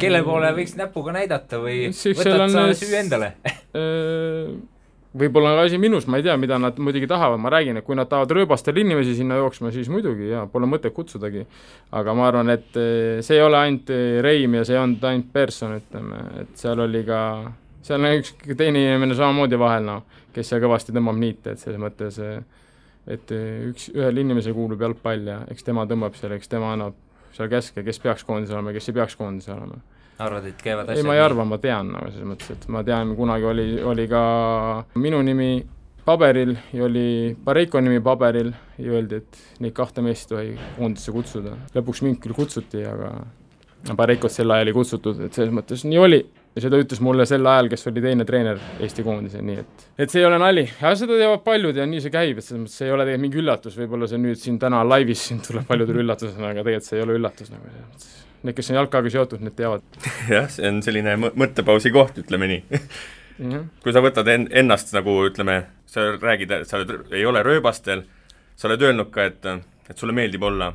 [0.00, 3.32] Kelle poole võiks näpuga näidata või võtad sa süü endale?
[5.18, 7.96] Võib-olla on asi minus, ma ei tea, mida nad muidugi tahavad, ma räägin, et kui
[7.96, 11.46] nad tahavad rööbastel inimesi sinna jooksma, siis muidugi jaa, pole mõtet kutsudagi.
[11.96, 12.76] aga ma arvan, et
[13.24, 13.90] see ei ole ainult
[14.22, 17.22] Reim ja see ei olnud ainult Person, ütleme, et seal oli ka,
[17.88, 21.80] seal on üks teine inimene samamoodi vahel, noh, kes seal kõvasti tõmbab niite, et selles
[21.80, 22.20] mõttes
[23.08, 27.07] et üks, ühel inimesel kuulub jalgpall ja eks tema tõmbab seal, eks tema annab
[27.38, 29.80] seal käske, kes peaks koondises olema ja kes ei peaks koondises olema.
[30.18, 32.82] arvad, et käivad asjad ei, ma ei arva, ma tean nagu selles mõttes, et ma
[32.86, 34.22] tean, kunagi oli, oli ka
[34.98, 35.52] minu nimi
[36.08, 41.14] paberil ja oli Pareiko nimi paberil ja öeldi, et neid kahte meest ei tohi koondisse
[41.14, 41.54] kutsuda.
[41.76, 43.12] lõpuks mind küll kutsuti, aga
[43.96, 46.22] Pareikot sel ajal ei kutsutud, et selles mõttes nii oli
[46.58, 50.10] ja seda ütles mulle sel ajal, kes oli teine treener Eesti koondisel, nii et, et
[50.10, 50.64] see ei ole nali.
[50.66, 53.26] ja seda teavad paljud ja nii see käib, et selles mõttes see ei ole tegelikult
[53.26, 56.98] mingi üllatus, võib-olla see nüüd siin täna laivis siin tuleb paljudele üllatusena, aga tegelikult see
[56.98, 58.16] ei ole üllatus nagu selles mõttes.
[58.38, 60.02] Need, kes on jalkaga seotud, need teavad.
[60.34, 62.82] jah, see on selline mõttepausi koht, ütleme nii.
[63.38, 63.64] -hmm.
[63.84, 68.04] kui sa võtad en-, ennast nagu ütleme, sa räägid, sa oled, ei ole rööbastel,
[68.58, 69.46] sa oled öelnud ka, et,
[69.90, 70.72] et sulle meeldib olla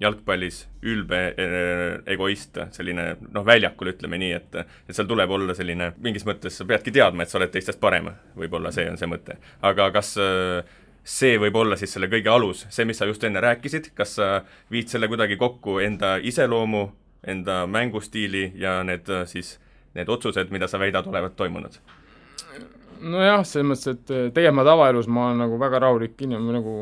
[0.00, 5.92] jalgpallis ülbe äh, egoist, selline noh, väljakul ütleme nii, et et seal tuleb olla selline,
[6.04, 9.38] mingis mõttes sa peadki teadma, et sa oled teistest parem, võib-olla see on see mõte.
[9.64, 13.40] aga kas äh, see võib olla siis selle kõige alus, see, mis sa just enne
[13.40, 14.30] rääkisid, kas sa
[14.72, 16.88] viid selle kuidagi kokku enda iseloomu,
[17.26, 19.56] enda mängustiili ja need siis,
[19.96, 21.80] need otsused, mida sa väidad olevat toimunud?
[22.96, 26.76] nojah, selles mõttes, et tegelikult ma tavaelus ma olen nagu väga rahulik inimene, nagu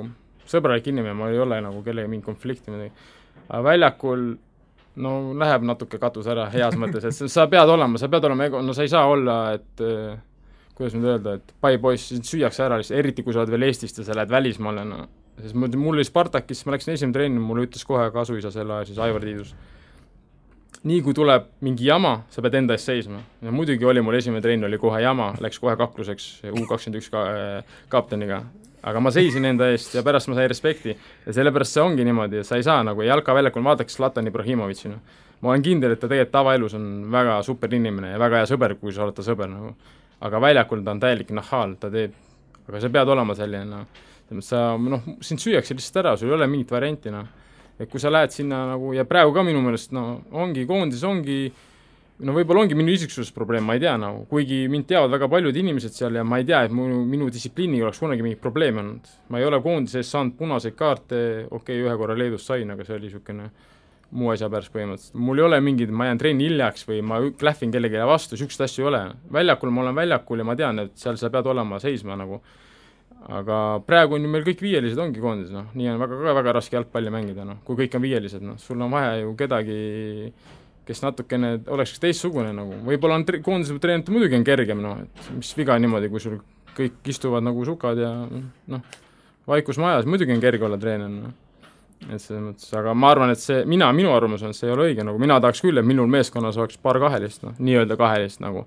[0.50, 2.92] sõbralik inimene, ma ei ole nagu kellegagi mingit konflikti midagi.
[3.48, 4.26] aga väljakul
[4.96, 8.62] no läheb natuke katus ära heas mõttes, et sa pead olema, sa pead olema ego-,
[8.62, 10.14] no sa ei saa olla, et äh,
[10.78, 13.68] kuidas nüüd öelda, et pai poiss, sind süüakse ära lihtsalt, eriti kui sa oled veel
[13.68, 15.04] Eestist ja sa lähed välismaale, no
[15.42, 18.90] sest mul, mul oli Spartakis, ma läksin esimene trenni, mulle ütles kohe kasuisa sel ajal
[18.90, 19.54] siis Aivar Tiidus,
[20.86, 23.22] nii kui tuleb mingi jama, sa pead enda eest seisma.
[23.42, 27.10] ja muidugi oli mul esimene trenn oli kohe jama, läks kohe kakluseks U kakskümmend üks
[27.10, 28.44] ka-, äh, kapteniga,
[28.84, 30.94] aga ma seisin enda eest ja pärast ma sain respekti.
[31.26, 35.20] ja sellepärast see ongi niimoodi, et sa ei saa nagu jalkaväljakul, vaadake Zlatan Ibrahimovitši, noh.
[35.40, 38.76] ma olen kindel, et ta tegelikult tavaelus on väga super inimene ja väga hea sõber,
[38.80, 39.74] kui sa oled ta sõber nagu.
[40.24, 42.12] aga väljakul ta on täielik nahhaal, ta teeb,
[42.68, 44.04] aga sa pead olema selline, noh.
[44.28, 47.28] selles mõttes sa, noh, sind süüakse lihtsalt ära, sul ei ole mingit varianti, noh.
[47.78, 51.38] et kui sa lähed sinna nagu ja praegu ka minu meelest, no ongi, koondises ongi
[52.22, 55.96] no võib-olla ongi minu isiksusprobleem, ma ei tea nagu, kuigi mind teavad väga paljud inimesed
[55.96, 59.14] seal ja ma ei tea, et minu, minu distsipliiniga oleks kunagi mingit probleemi olnud.
[59.34, 62.86] ma ei ole koondise ees saanud punaseid kaarte, okei okay,, ühe korra Leedus sain, aga
[62.86, 63.50] see oli niisugune
[64.14, 65.16] muu asja pärast põhimõtteliselt.
[65.26, 68.84] mul ei ole mingeid, ma jään trenni hiljaks või ma klähvin kellelegi vastu, niisuguseid asju
[68.84, 69.02] ei ole.
[69.38, 72.42] väljakul ma olen väljakul ja ma tean, et seal sa pead olema seisma nagu.
[73.24, 76.52] aga praegu on ju meil kõik viielised ongi koondises, noh, nii on väga, väga, väga
[76.58, 79.78] raske jalgpalli mängida, noh, kui kõik on viielised, noh, sul on vaja ju kedagi
[80.88, 85.54] kes natukene oleks teistsugune nagu, võib-olla on koondise treeneritel muidugi on kergem, noh, et mis
[85.56, 86.36] viga niimoodi, kui sul
[86.74, 88.98] kõik istuvad nagu sukad ja noh,
[89.48, 91.34] vaikus majas, muidugi on kerge olla treener, noh.
[92.08, 94.74] et selles mõttes, aga ma arvan, et see, mina, minu arvamus on, et see ei
[94.74, 98.44] ole õige, nagu mina tahaks küll, et minul meeskonnas oleks paar kahelist, noh, nii-öelda kahelist
[98.44, 98.66] nagu,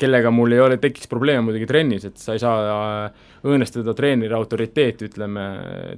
[0.00, 2.58] kellega mul ei ole, tekiks probleeme muidugi trennis, et sa ei saa
[3.06, 5.44] äh, õõnestada treeneri autoriteeti, ütleme,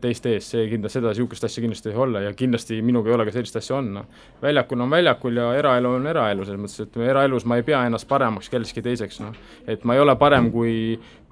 [0.03, 3.27] teiste ees, see kindlasti, seda, niisugust asja kindlasti ei olla ja kindlasti minuga ei ole
[3.29, 4.23] ka sellist asja on, noh.
[4.43, 8.09] väljakul on väljakul ja eraelu on eraelu, selles mõttes, et eraelus ma ei pea ennast
[8.11, 9.37] paremaks kellestki teiseks, noh.
[9.67, 10.77] et ma ei ole parem kui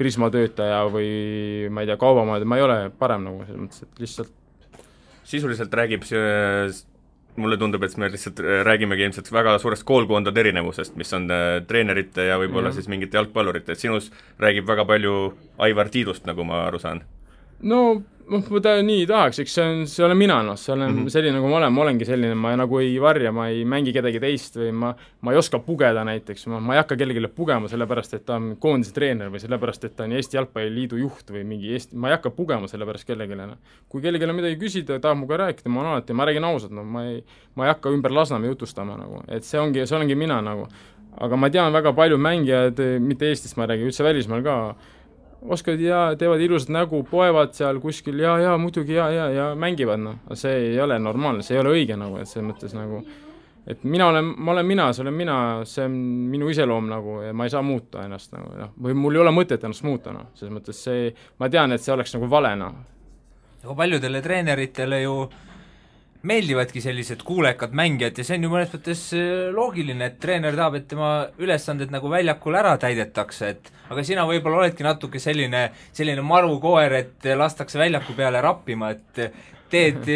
[0.00, 4.06] Prisma töötaja või ma ei tea, kaubamaja, ma ei ole parem nagu selles mõttes, et
[4.06, 4.36] lihtsalt
[5.30, 6.22] sisuliselt räägib see
[7.36, 11.60] mulle tundub, et me lihtsalt äh, räägimegi ilmselt väga suurest koolkondade erinevusest, mis on äh,
[11.66, 12.74] treenerite ja võib-olla mm -hmm.
[12.74, 17.02] siis mingite jalgpallurite, et sinus räägib väga palju Aivar Tiidust, nagu ma aru saan.
[17.62, 17.82] No
[18.30, 20.98] noh, ma ta nii tahaks, eks see on, see olen mina, noh, see olen mm
[20.98, 21.12] -hmm.
[21.12, 24.20] selline, nagu ma olen, ma olengi selline, ma nagu ei varja, ma ei mängi kedagi
[24.22, 28.14] teist või ma, ma ei oska pugeda näiteks, ma, ma ei hakka kellelegi pugema sellepärast,
[28.14, 31.72] et ta on koondise treener või sellepärast, et ta on Eesti Jalgpalliliidu juht või mingi
[31.72, 33.58] Eesti, ma ei hakka pugema sellepärast kellelegi, noh.
[33.88, 36.84] kui kellelgi on midagi küsida, tahab minuga rääkida, ma olen alati, ma räägin ausalt, no
[36.84, 40.40] ma ei, ma ei hakka ümber Lasnamäe jutustama nagu, et see ongi, see olengi mina
[40.40, 40.68] nagu.
[41.20, 44.76] aga ma tean väga palju mängijaid, mitte Eestist ma räägin, üldse välismaal ka,
[45.48, 50.00] oskavad ja teevad ilusat nägu, poevad seal kuskil ja, ja muidugi ja, ja, ja mängivad,
[50.02, 50.20] noh.
[50.26, 53.02] aga see ei ole normaalne, see ei ole õige nagu, et selles mõttes nagu
[53.70, 55.36] et mina olen, ma olen mina, see olen mina,
[55.68, 55.98] see on
[56.32, 59.34] minu iseloom nagu ja ma ei saa muuta ennast nagu noh, või mul ei ole
[59.36, 62.80] mõtet ennast muuta, noh, selles mõttes see, ma tean, et see oleks nagu vale, noh.
[63.64, 65.14] aga paljudele treeneritele ju
[66.26, 70.76] meeldivadki sellised kuulekad mängijad ja see on ju mõnes mõttes äh, loogiline, et treener tahab,
[70.80, 76.24] et tema ülesanded nagu väljakul ära täidetakse, et aga sina võib-olla oledki natuke selline, selline
[76.26, 79.24] marukoer, et lastakse väljaku peale rappima, et
[79.72, 80.06] teed,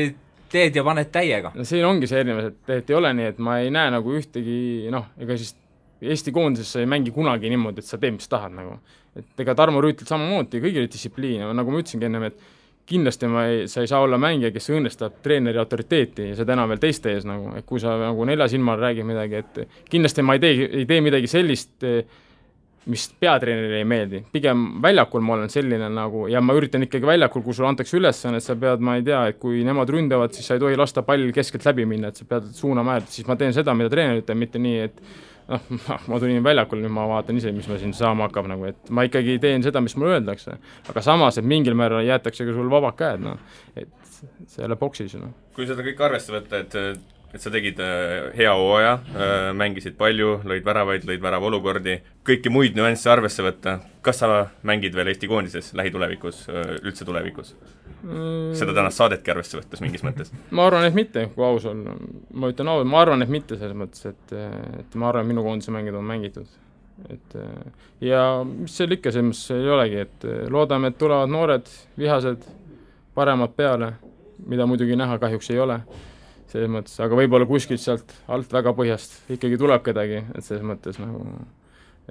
[0.53, 1.55] teed ja paned täiega.
[1.57, 4.17] no siin ongi see erinevus, et, et ei ole nii, et ma ei näe nagu
[4.21, 5.57] ühtegi noh, ega siis
[6.05, 8.75] Eesti koondises sa ei mängi kunagi niimoodi, et sa teed, mis tahad nagu.
[9.17, 12.41] et ega Tarmo Rüütel samamoodi, kõigil distsipliin, nagu ma ütlesingi ennem, et
[12.87, 16.69] kindlasti ma ei, sa ei saa olla mängija, kes õõnestab treeneri autoriteeti ja seda enam
[16.73, 20.25] veel teiste ees nagu, et kui sa nagu nelja silma all räägid midagi, et kindlasti
[20.27, 21.89] ma ei tee, ei tee midagi sellist,
[22.93, 27.45] mis peatreenerile ei meeldi, pigem väljakul ma olen selline nagu ja ma üritan ikkagi väljakul,
[27.47, 30.51] kui sulle antakse ülesanne, et sa pead, ma ei tea, et kui nemad ründavad, siis
[30.51, 33.39] sa ei tohi lasta pall keskelt läbi minna, et sa pead suunama äärt, siis ma
[33.41, 35.01] teen seda, mida treener ütleb, mitte nii, et
[35.49, 35.65] noh,
[36.11, 39.07] ma tulin väljakule, nüüd ma vaatan ise, mis ma siin saama hakkab nagu, et ma
[39.09, 40.59] ikkagi teen seda, mis mulle öeldakse.
[40.91, 43.91] aga samas, et mingil määral jäetakse ka sul vabad käed, noh, et
[44.47, 45.35] see ei ole boksis, noh.
[45.57, 50.39] kui seda kõike arvesse võtta, et et sa tegid äh, hea hooaja äh,, mängisid palju,
[50.47, 54.29] lõid väravaid, lõid väravaolukordi, kõiki muid nüansse arvesse võtta, kas sa
[54.67, 57.57] mängid veel Eesti koondises lähitulevikus, äh, üldse tulevikus?
[58.05, 60.31] seda tänast saadetki arvesse võttes mingis mõttes?
[60.55, 61.97] ma arvan, et mitte, kui aus olla.
[62.37, 64.37] ma ütlen ausalt, ma arvan, et mitte selles mõttes, et,
[64.83, 66.51] et ma arvan, et minu koondise mängid on mängitud.
[67.09, 67.39] et
[68.05, 72.45] ja mis seal ikka, selles mõttes ei olegi, et loodame, et tulevad noored, vihased,
[73.17, 73.95] paremad peale,
[74.47, 75.81] mida muidugi näha kahjuks ei ole,
[76.55, 81.01] selles mõttes, aga võib-olla kuskilt sealt alt väga põhjast ikkagi tuleb kedagi, et selles mõttes
[81.03, 81.25] nagu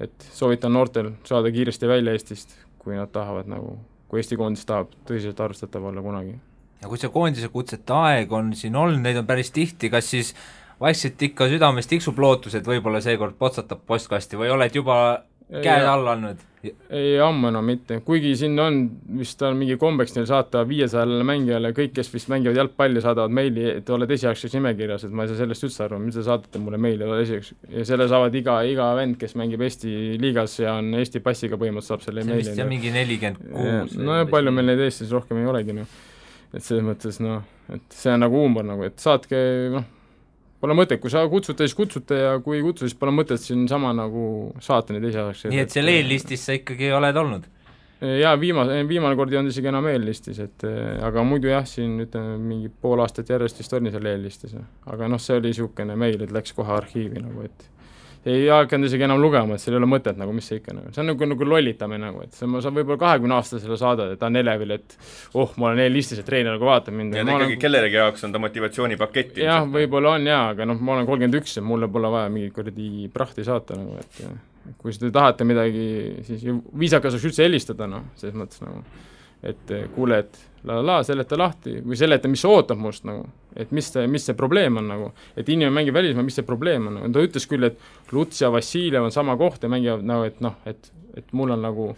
[0.03, 3.77] et soovitan noortel saada kiiresti välja Eestist, kui nad tahavad nagu
[4.11, 6.35] kui Eesti koondis tahab tõsiselt arvestatav olla kunagi.
[6.81, 10.33] ja kui see koondise kutsete aeg on siin olnud, neid on päris tihti, kas siis
[10.81, 14.97] vaikselt ikka südames tiksub lootus, et võib-olla seekord potsatab postkasti või oled juba
[15.51, 16.49] käed alla andnud?
[16.63, 18.77] ei, ammu enam mitte, kuigi siin on
[19.19, 23.65] vist on mingi kombeks neil saata viiesajale mängijale, kõik, kes vist mängivad jalgpalli, saadavad meili,
[23.81, 26.79] et oled esialgses nimekirjas, et ma ei saa sellest üldse aru, mis te saadate mulle
[26.81, 30.93] meili, oled esialgs-, ja selle saavad iga, iga vend, kes mängib Eesti liigas ja on
[31.01, 32.47] Eesti passiga põhimõtteliselt, saab selle meili.
[32.47, 33.97] see on mingi nelikümmend kuus.
[33.99, 35.99] no ja palju meil neid Eestis rohkem ei olegi, noh.
[36.53, 37.43] et selles mõttes noh,
[37.75, 39.43] et see on nagu huumor nagu, et saatke
[39.75, 39.91] noh,
[40.63, 43.91] pole mõtet, kui sa kutsute, siis kutsute ja kui ei kutsu, siis pole mõtet siinsama
[43.97, 45.51] nagu saata neid esialgseid.
[45.51, 47.49] nii et seal eellistis sa ikkagi oled olnud?
[48.03, 50.65] jaa, viimase, viimane kord ei olnud isegi enam eellistis, et
[51.07, 54.55] aga muidu jah, siin ütleme, mingi pool aastat järjest vist oli seal eellistis.
[54.91, 57.69] aga noh, see oli niisugune meil, et läks kohe arhiivi nagu, et
[58.29, 60.93] ei hakanud isegi enam lugema, et seal ei ole mõtet nagu, mis see ikka nagu,
[60.95, 64.29] see on nagu, nagu lollitamine nagu, et see, ma saan võib-olla kahekümne-aastasele saada, et ta
[64.31, 64.95] on Elevil, et
[65.39, 67.17] oh, ma olen eelistis, et treener nagu vaatab mind.
[67.19, 67.61] ja ta ikkagi olen...
[67.65, 69.41] kellelegi jaoks on ta motivatsioonipakett.
[69.43, 72.55] jah, võib-olla on jaa, aga noh, ma olen kolmkümmend üks ja mulle pole vaja mingit
[72.55, 75.87] kuradi prahti saata nagu, et kui te tahate midagi,
[76.23, 76.47] siis
[76.79, 78.85] viisakas oleks üldse helistada, noh, selles mõttes nagu
[79.43, 81.75] et kuule, et la la la, seleta lahti.
[81.83, 83.25] Või seleta, mis sa ootad must nagu,
[83.59, 86.87] et mis see, mis see probleem on nagu, et inimene mängib välismaal, mis see probleem
[86.89, 90.27] on nagu, ta ütles küll, et Luts ja Vassiljev on sama koht ja mängivad nagu,
[90.29, 91.91] et noh, et, et mul on nagu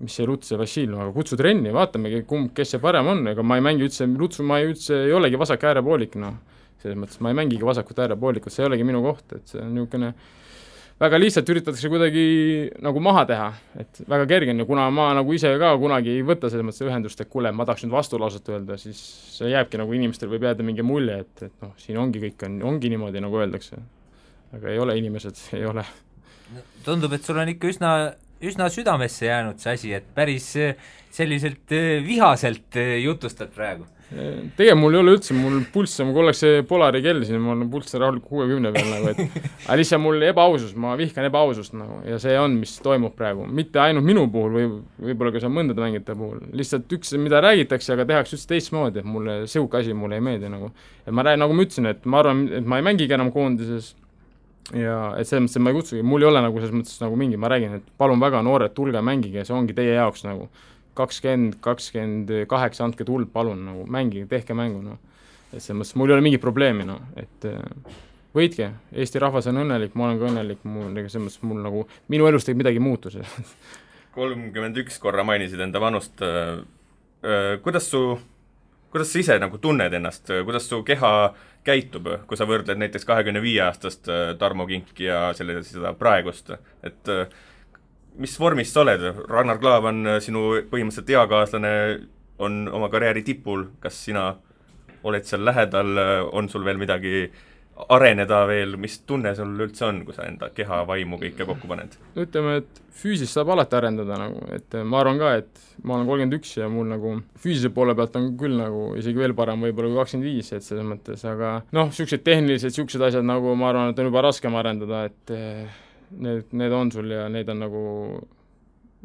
[0.00, 3.44] mis see Luts ja Vassiljev, aga kutsu trenni, vaatamegi, kumb, kes see parem on, ega
[3.44, 6.38] ma ei mängi üldse, Lutsu ma ei üldse ei olegi vasak äärepoolik, noh.
[6.80, 9.74] selles mõttes ma ei mängigi vasakut äärepoolikut, see ei olegi minu koht, et see on
[9.76, 10.14] niisugune
[11.00, 12.24] väga lihtsalt üritatakse kuidagi
[12.84, 13.48] nagu maha teha,
[13.80, 16.84] et väga kerge on ja kuna ma nagu ise ka kunagi ei võta selles mõttes
[16.84, 19.00] ühendust, et kuule, ma tahaks nüüd vastulauset öelda, siis
[19.38, 22.60] see jääbki nagu inimestel võib jääda mingi mulje, et, et noh, siin ongi kõik on,
[22.74, 23.80] ongi niimoodi, nagu öeldakse.
[24.56, 25.84] aga ei ole inimesed, ei ole.
[26.84, 27.94] tundub, et sul on ikka üsna,
[28.42, 30.76] üsna südamesse jäänud see asi, et päris eh,
[31.12, 33.86] selliselt eh, vihaselt eh, jutustad praegu.
[34.10, 37.60] Tegelikult mul ei ole üldse, mul pulss on, mul oleks see Polari kell siin, mul
[37.62, 39.20] on pulss rahulikult kuuekümne peal nagu, et
[39.68, 43.78] aga lihtsalt mul ebaausus, ma vihkan ebaausust nagu ja see on, mis toimub praegu, mitte
[43.78, 44.66] ainult minu puhul või
[45.12, 49.14] võib-olla ka seal mõndade mängijate puhul, lihtsalt üks, mida räägitakse, aga tehakse üldse teistmoodi, et
[49.14, 50.72] mulle sihuke asi mulle ei meeldi nagu.
[51.06, 53.94] et ma räägin, nagu ma ütlesin, et ma arvan, et ma ei mängigi enam koondises
[54.76, 57.16] ja et selles mõttes, et ma ei kutsugi, mul ei ole nagu selles mõttes nagu
[57.18, 60.48] mingi, ma räägin, et palun väga, noored, tulge mängige, see ongi teie jaoks nagu
[60.98, 64.98] kakskümmend, kakskümmend kaheksa, andke tuld, palun, nagu mängige, tehke mängu, noh.
[65.50, 67.60] et selles mõttes mul ei ole mingit probleemi, noh, et äh,
[68.36, 71.86] võitke, Eesti rahvas on õnnelik, ma olen ka õnnelik, mul, ega selles mõttes mul nagu,
[72.12, 73.14] minu elus tegelikult midagi ei muutu
[74.14, 76.60] kolmkümmend üks korra mainisid enda vanust, äh,
[77.22, 78.18] äh, kuidas su,
[78.90, 81.12] kuidas sa ise nagu tunned ennast, kuidas su keha
[81.66, 84.08] käitub, kui sa võrdled näiteks kahekümne viie aastast
[84.40, 86.54] Tarmo Kinki ja selle, seda praegust,
[86.86, 87.28] et äh,
[88.20, 91.72] mis vormis sa oled, Ragnar Klav on äh, sinu põhimõtteliselt eakaaslane,
[92.40, 94.32] on oma karjääri tipul, kas sina
[95.06, 97.30] oled seal lähedal, äh, on sul veel midagi
[97.88, 101.96] areneda veel, mis tunne sul üldse on, kui sa enda keha, vaimu kõike kokku paned?
[102.20, 106.38] ütleme, et füüsist saab alati arendada nagu, et ma arvan ka, et ma olen kolmkümmend
[106.40, 110.02] üks ja mul nagu füüsilise poole pealt on küll nagu isegi veel parem võib-olla kui
[110.02, 114.02] kakskümmend viis, et selles mõttes, aga noh, niisugused tehnilised, niisugused asjad nagu ma arvan, et
[114.02, 115.34] on juba raskem arendada, et
[116.10, 117.84] need, need on sul ja neid on nagu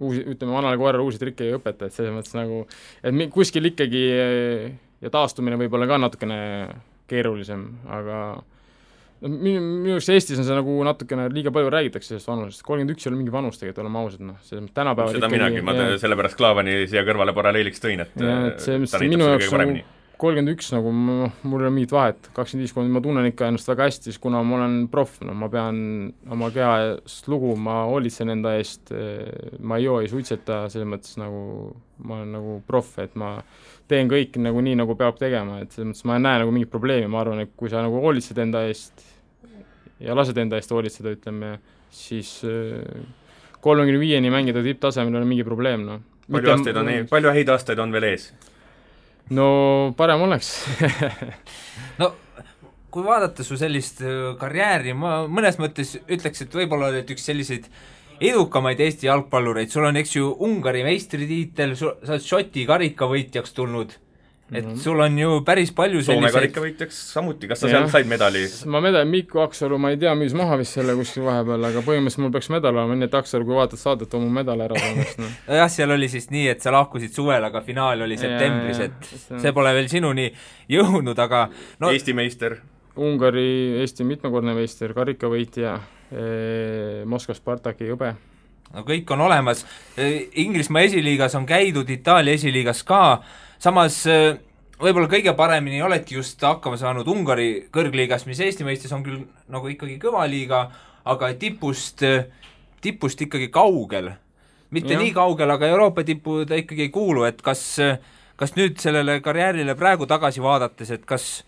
[0.01, 2.65] uusi, ütleme, vanale koerale uusi trikke ei õpeta, et selles mõttes nagu,
[3.05, 4.03] et kuskil ikkagi
[5.05, 6.39] ja taastumine võib olla ka natukene
[7.09, 8.19] keerulisem, aga
[9.23, 12.95] no minu, minu arust Eestis on see nagu natukene liiga palju räägitakse sellest vanusest, kolmkümmend
[12.95, 16.39] üks ei ole mingi vanus tegelikult, oleme ausad, noh, mõttes tänapäeval seda minagi, ma sellepärast
[16.39, 19.79] Klaavani siia kõrvale paralleeliks tõin, et ja, et see, mis minu jaoks nagu
[20.25, 23.69] kolmkümmend üks nagu mul ei ole mingit vahet, kakskümmend viis, kui ma tunnen ikka ennast
[23.69, 25.77] väga hästi, siis kuna ma olen proff, no ma pean
[26.33, 28.93] oma kehast lugu, ma hoolitsen enda eest,
[29.61, 31.41] ma ei joo, ei suitseta, selles mõttes nagu
[32.05, 33.35] ma olen nagu proff, et ma
[33.89, 36.73] teen kõik nagu nii, nagu peab tegema, et selles mõttes ma ei näe nagu mingit
[36.73, 39.05] probleemi, ma arvan, et kui sa nagu hoolitsed enda eest
[40.03, 41.55] ja lased enda eest hoolitseda, ütleme,
[41.93, 42.39] siis
[43.65, 46.03] kolmekümne viieni mängida tipptasemel ei ole mingi probleem, noh.
[46.31, 48.29] palju aastaid on, palju häid aastaid on veel ees?
[49.33, 50.53] No parem oleks.
[51.99, 52.09] No
[52.95, 57.67] kui vaadata su sellist äh, karjääri, ma mõnes mõttes ütleks, et võib-olla oled üks selliseid
[58.23, 63.97] edukamaid Eesti jalgpallureid, sul on, eks ju, Ungari meistritiitel, sa oled Šoti karikavõitjaks tulnud
[64.51, 64.77] et -hmm.
[64.77, 68.43] sul on ju päris palju selliseid Soome karikavõitjaks samuti, kas sa seal said medali?
[68.65, 72.21] ma medali, Mikko Aksalu, ma ei tea, müüs maha vist selle kuskil vahepeal, aga põhimõtteliselt
[72.21, 75.17] mul peaks medal olema, nii et Aksalu, kui vaatad saadet, on mu medal ära saanud
[75.17, 75.31] no..
[75.47, 79.09] nojah, seal oli siis nii, et sa lahkusid suvel, aga finaal oli septembris, et
[79.41, 80.29] see pole veel sinuni
[80.69, 81.47] jõudnud, aga
[81.79, 82.59] no Eesti meister?
[82.95, 85.79] Ungari, Eesti mitmekordne meister, karikavõitja,
[87.09, 88.13] Moskva Spartaki hõbe
[88.75, 89.65] no kõik on olemas,
[89.97, 93.01] Inglismaa esiliigas on käidud, Itaalia esiliigas ka,
[93.65, 94.37] samas äh,
[94.81, 99.71] võib-olla kõige paremini oledki just hakkama saanud Ungari kõrgliigas, mis Eesti mõistes on küll nagu
[99.71, 100.67] ikkagi kõva liiga,
[101.05, 102.03] aga tipust,
[102.81, 104.13] tipust ikkagi kaugel.
[104.69, 104.99] mitte ja.
[104.99, 107.63] nii kaugel, aga Euroopa tippu ta ikkagi ei kuulu, et kas,
[108.35, 111.43] kas nüüd sellele karjäärile praegu tagasi vaadates, et kas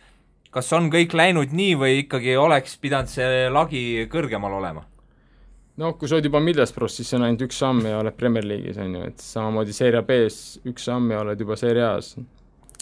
[0.57, 4.85] kas on kõik läinud nii või ikkagi oleks pidanud see lagi kõrgemal olema?
[5.81, 8.45] No kui sa oled juba Middlesbrough's, siis see on ainult üks samm ja oled Premier
[8.47, 12.15] League'is, on ju, et samamoodi Serie B-s üks samm ja oled juba Serie A-s.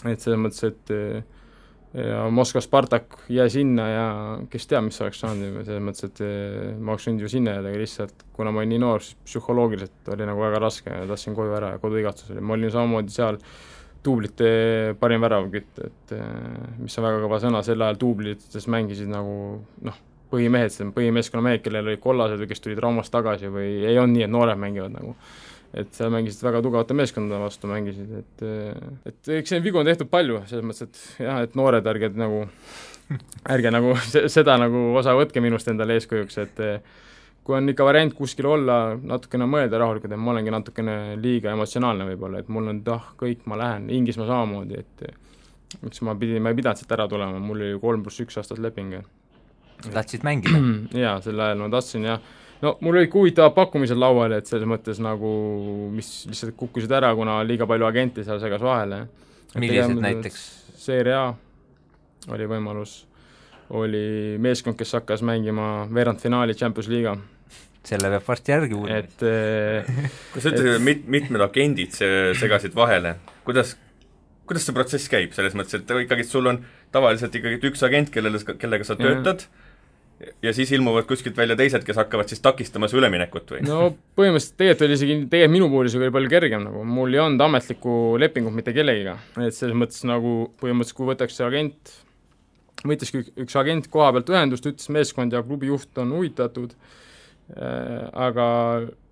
[0.05, 0.93] et selles mõttes, et
[1.95, 4.08] ja Moskva Spartak, jää sinna ja
[4.51, 6.23] kes teab, mis oleks saanud juba, selles mõttes, et
[6.79, 10.12] ma oleks võinud ju sinna jääda, aga lihtsalt kuna ma olin nii noor, siis psühholoogiliselt
[10.15, 13.39] oli nagu väga raske ja tahtsin koju ära ja koduigatsus oli, ma olin samamoodi seal
[14.05, 14.49] duublite
[14.99, 16.17] parim väravakütt, et
[16.81, 19.38] mis on väga kõva sõna, sel ajal duublites mängisid nagu
[19.88, 20.03] noh,
[20.36, 24.26] põhimehed, põhimeeskonna mehed, kellel olid kollased või kes tulid Raumast tagasi või ei olnud nii,
[24.28, 25.15] et noored mängivad nagu.
[25.76, 28.43] et seal mängisid väga tugevate meeskondade vastu mängisid, et,
[29.10, 32.45] et eks neid vigu on tehtud palju, selles mõttes, et jah, et noored, ärge nagu,
[33.52, 33.98] ärge nagu
[34.38, 36.63] seda nagu osa võtke minust endale eeskujuks, et
[37.45, 42.08] kui on ikka variant kuskil olla, natukene mõelda rahulikult, et ma olengi natukene liiga emotsionaalne
[42.13, 46.39] võib-olla, et mul on, et ah, kõik, ma lähen, Inglismaa samamoodi, et miks ma pidin,
[46.41, 48.95] ma ei pidanud sealt ära tulema, mul oli kolm pluss üks aastat leping
[49.83, 50.61] tahtsid mängida?
[51.05, 52.21] jaa, sel ajal ma tahtsin jah,
[52.63, 55.31] no mul olid huvitavad pakkumised laual, et selles mõttes nagu,
[55.93, 59.05] mis lihtsalt kukkusid ära, kuna liiga palju agente seal segas vahele.
[59.55, 60.45] millised näiteks?
[60.85, 61.27] Serie A
[62.33, 63.05] oli võimalus,
[63.77, 67.15] oli meeskond, kes hakkas mängima veerandfinaali Champions liiga
[67.85, 69.01] selle peab varsti järgi uurima.
[69.03, 73.15] et äh, kui sa ütlesid, et mit-, mitmed agendid segasid vahele,
[73.47, 73.75] kuidas,
[74.49, 76.63] kuidas see protsess käib, selles mõttes, et ikkagi sul on
[76.95, 79.45] tavaliselt ikkagi üks agent, kellele, kellega sa töötad,
[80.43, 83.62] ja siis ilmuvad kuskilt välja teised, kes hakkavad siis takistama su üleminekut või?
[83.67, 83.80] no
[84.17, 87.45] põhimõtteliselt tegelikult oli isegi, tegelikult minu puhul isegi oli palju kergem nagu, mul ei olnud
[87.45, 91.95] ametlikku lepingut mitte kellegiga, et selles mõttes nagu põhimõtteliselt kui võtaks see agent,
[92.86, 98.47] võttiski üks agent koha pealt ühendust, ütles meeskond ja klubi juht on huvitatud äh,, aga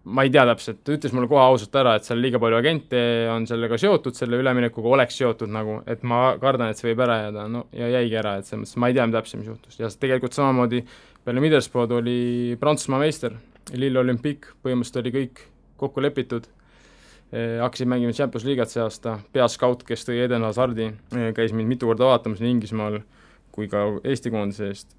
[0.04, 3.00] ma ei tea täpselt, ta ütles mulle kohe ausalt ära, et seal liiga palju agente
[3.32, 7.22] on sellega seotud, selle üleminekuga oleks seotud nagu, et ma kardan, et see võib ära
[7.22, 9.80] jääda, no ja jäigi ära, et selles mõttes ma ei tea täpselt, mis juhtus.
[9.80, 10.84] Ja tegelikult samamoodi
[11.24, 12.18] peale Middlesbrough oli
[12.60, 13.38] Prantsusmaa meister,
[13.80, 15.46] Lille Olympique, põhimõtteliselt oli kõik
[15.80, 16.50] kokku lepitud.
[17.32, 21.72] E,, hakkasid mängima Champions League'at see aasta, peaskaut, kes tõi Eden Hazardi e,, käis mind
[21.72, 23.00] mitu korda vaatamas nii Inglismaal
[23.56, 24.92] kui ka Eesti koondise eest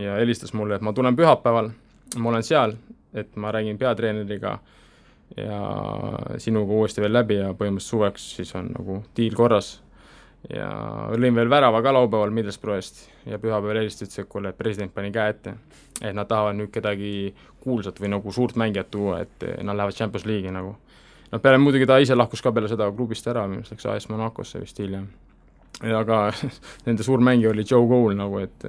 [0.00, 1.68] ja helistas mulle, et ma tulen pühapäeval,
[2.16, 2.76] ma olen seal,
[3.14, 4.58] et ma räägin peatreeneriga
[5.36, 5.60] ja
[6.38, 9.80] sinuga uuesti veel läbi ja põhimõtteliselt suveks siis on nagu diil korras.
[10.50, 10.68] ja
[11.14, 15.12] lõin veel värava ka laupäeval Middlesbrough'ist ja pühapäeval helistasid, ütles, et kuule, et president pani
[15.12, 15.54] käe ette.
[16.00, 20.26] et nad tahavad nüüd kedagi kuulsat või nagu suurt mängijat tuua, et nad lähevad Champions
[20.26, 20.76] League'i nagu.
[21.32, 24.08] no peale muidugi ta ise lahkus ka peale seda klubist ära, minu arust läks AS
[24.08, 25.08] Monacosse vist hiljem.
[25.82, 26.32] aga
[26.86, 28.64] nende suur mängija oli Joe Cole nagu, et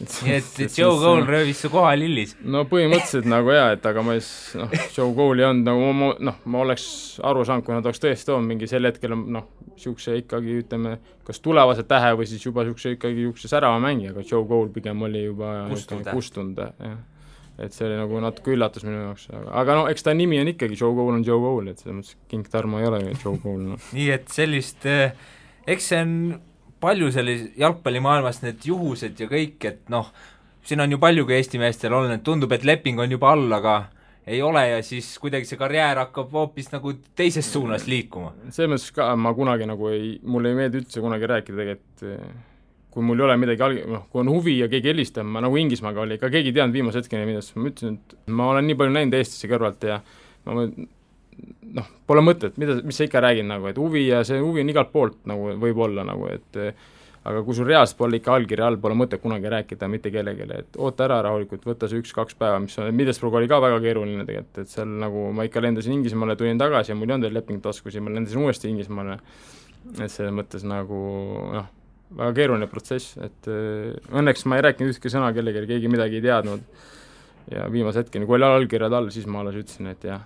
[0.00, 2.34] nii et, et Joe Cole röövis su koha lillis?
[2.42, 6.10] no põhimõtteliselt nagu jaa, et aga ma siis noh, Joe Cole'i ei olnud nagu ma,
[6.30, 6.86] noh, ma oleks
[7.28, 11.42] aru saanud, kui nad oleks tõesti toonud mingi sel hetkel noh, niisuguse ikkagi ütleme, kas
[11.44, 15.26] tulevase tähe või siis juba niisuguse ikkagi niisuguse särava mängija, aga Joe Cole pigem oli
[15.26, 15.54] juba
[16.10, 17.00] kustunud, jah.
[17.62, 20.52] et see oli nagu natuke üllatus minu jaoks, aga, aga no eks ta nimi on
[20.54, 23.74] ikkagi, Joe Cole on Joe Cole, et selles mõttes King Tarmo ei ole Joe Cole,
[23.74, 23.92] noh.
[23.96, 25.12] nii et sellist, eh,
[25.70, 26.16] eks see on
[26.82, 30.12] palju sellis-, jalgpallimaailmas need juhused ja kõik, et noh,
[30.66, 33.48] siin on ju palju ka Eesti meestel olnud, et tundub, et leping on juba all,
[33.58, 33.76] aga
[34.26, 38.36] ei ole ja siis kuidagi see karjäär hakkab hoopis nagu teises suunas liikuma.
[38.50, 42.06] selles mõttes ka ma kunagi nagu ei, mulle ei meeldi üldse kunagi rääkida tegelikult
[42.92, 45.56] kui mul ei ole midagi alg-, noh, kui on huvi ja keegi helistab, ma nagu
[45.56, 48.76] Inglismaaga oli, ega keegi ei teadnud viimase hetkeni millest, ma ütlesin, et ma olen nii
[48.78, 50.02] palju näinud Eestisse kõrvalt ja
[50.44, 50.66] ma
[51.76, 54.72] noh, pole mõtet, mida, mis sa ikka räägid nagu, et huvi ja see huvi on
[54.72, 56.60] igalt poolt nagu võib-olla nagu, et
[57.28, 60.78] aga kui sul reaalselt pole ikka allkirja all, pole mõtet kunagi rääkida mitte kellelegi, et
[60.82, 64.64] oota ära rahulikult, võta see üks-kaks päeva, mis on, Middlesbrough oli ka väga keeruline tegelikult,
[64.64, 67.62] et seal nagu ma ikka lendasin Inglismaale, tulin tagasi ja mul ei olnud veel leping
[67.62, 69.20] taskus ja ma lendasin uuesti Inglismaale,
[69.94, 71.04] et selles mõttes nagu
[71.54, 71.70] noh,
[72.18, 73.52] väga keeruline protsess, et
[74.10, 76.90] õnneks ma ei rääkinud ühtki sõna kellelegi, keegi midagi ei teadnud.
[77.50, 80.22] ja viimase hetkeni, kui oli allkirjad all, siis ma alles ütlesin, et jah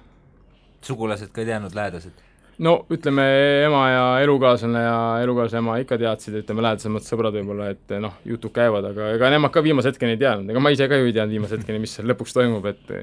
[0.86, 2.24] sugulased ka ei teadnud, lähedased?
[2.62, 3.24] no ütleme,
[3.66, 8.54] ema ja elukaaslane ja elukaaslase ema ikka teadsid, ütleme, lähedasemad sõbrad võib-olla, et noh, jutud
[8.56, 11.16] käivad, aga ega nemad ka viimase hetkeni ei teadnud, ega ma ise ka ju ei
[11.16, 12.94] teadnud viimase hetkeni, mis seal lõpuks toimub, et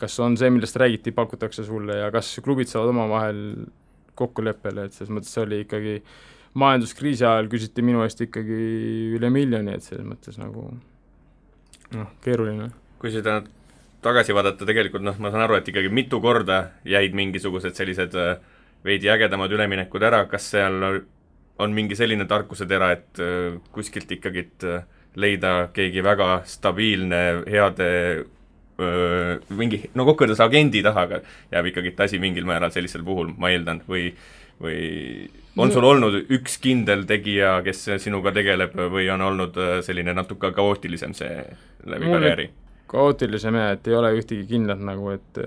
[0.00, 3.40] kas on see, millest räägiti, pakutakse sulle ja kas klubid saavad omavahel
[4.18, 6.00] kokkuleppele, et selles mõttes see oli ikkagi
[6.58, 8.60] majanduskriisi ajal küsiti minu eest ikkagi
[9.16, 10.68] üle miljoni, et selles mõttes nagu
[11.96, 12.72] noh, keeruline.
[12.98, 13.40] kui seda
[14.04, 18.36] tagasi vaadata, tegelikult noh, ma saan aru, et ikkagi mitu korda jäid mingisugused sellised äh,
[18.86, 20.78] veidi ägedamad üleminekud ära, kas seal
[21.58, 24.84] on mingi selline tarkusetera, et äh, kuskilt ikkagi äh,
[25.18, 27.88] leida keegi väga stabiilne, heade
[28.78, 31.08] öö, mingi, no kokkuvõttes agendi taha,
[31.50, 34.12] jääb ikkagi asi mingil määral sellisel puhul, ma eeldan, või
[34.62, 34.78] või
[35.58, 41.16] on sul olnud üks kindel tegija, kes sinuga tegeleb või on olnud selline natuke kaootilisem
[41.18, 41.42] see
[41.86, 42.48] läbi karjääri?
[42.88, 45.40] Kaootilisem ja et ei ole ühtegi kindlat nagu, et,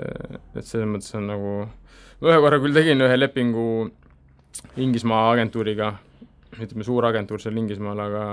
[0.56, 1.56] et selles mõttes on nagu,
[2.21, 3.65] ühe korra küll tegin ühe lepingu
[4.84, 5.93] Inglismaa agentuuriga,
[6.60, 8.23] ütleme suur agentuur seal Inglismaal, aga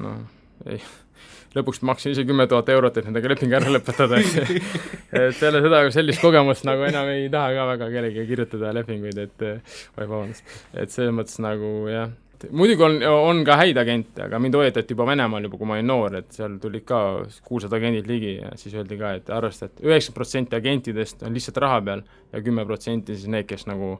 [0.00, 0.20] noh,
[0.70, 0.78] ei,
[1.56, 4.54] lõpuks maksin ise kümme tuhat eurot, et nendega leping ära lõpetada, et
[5.14, 9.48] et peale seda sellist kogemust nagu enam ei taha ka väga kellelegi kirjutada lepinguid, et
[9.48, 12.12] oi vabandust, et selles mõttes nagu jah
[12.50, 15.90] muidugi on, on ka häid agente, aga mind hoiatati juba Venemaal juba, kui ma olin
[15.90, 17.00] noor, et seal tulid ka
[17.46, 21.34] kuulsad agendid ligi ja siis öeldi ka, et arvesta et, et üheksakümmend protsenti agentidest on
[21.36, 23.96] lihtsalt raha peal ja kümme protsenti siis need, kes nagu,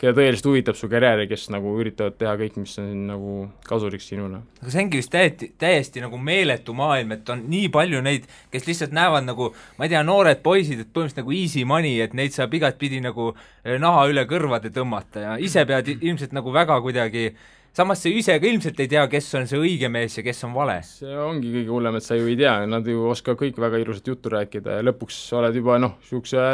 [0.00, 3.36] keda tõeliselt huvitab su karjääri, kes nagu üritavad teha kõik, mis on nagu
[3.68, 4.42] kasuliks sinule.
[4.60, 8.68] aga see ongi vist täiesti, täiesti nagu meeletu maailm, et on nii palju neid, kes
[8.68, 12.34] lihtsalt näevad nagu ma ei tea, noored poisid, et põhimõtteliselt nagu easy money, et neid
[12.34, 17.30] saab igatpidi nagu eh, naha üle kõrvade tõmmata ja ise pead ilmselt nagu väga kuidagi
[17.72, 20.54] samas sa ise ka ilmselt ei tea, kes on see õige mees ja kes on
[20.56, 20.78] vale.
[20.86, 24.12] see ongi kõige hullem, et sa ju ei tea, nad ju oskavad kõik väga ilusat
[24.12, 26.46] juttu rääkida ja lõpuks oled juba noh, niisuguse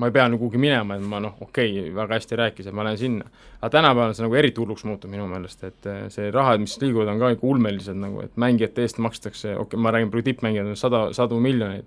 [0.00, 2.76] ma ei pea nagu kuhugi minema, et ma noh, okei okay,, väga hästi rääkis, et
[2.76, 3.26] ma lähen sinna.
[3.60, 7.10] aga tänapäeval see nagu eriti hulluks muutub minu meelest, et eh, see rahad, mis liiguvad,
[7.12, 10.72] on ka ikka ulmelised nagu, et mängijate eest makstakse, okei okay,, ma räägin praegu tippmängijad,
[10.80, 11.84] sada, sadu miljoneid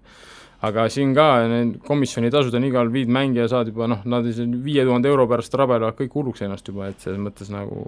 [0.64, 4.28] aga siin ka need komisjonitasud on igal viid mängija saad juba noh, nad
[4.64, 7.84] viie tuhande euro pärast rabelevad kõik hulluks ennast juba, et selles mõttes nagu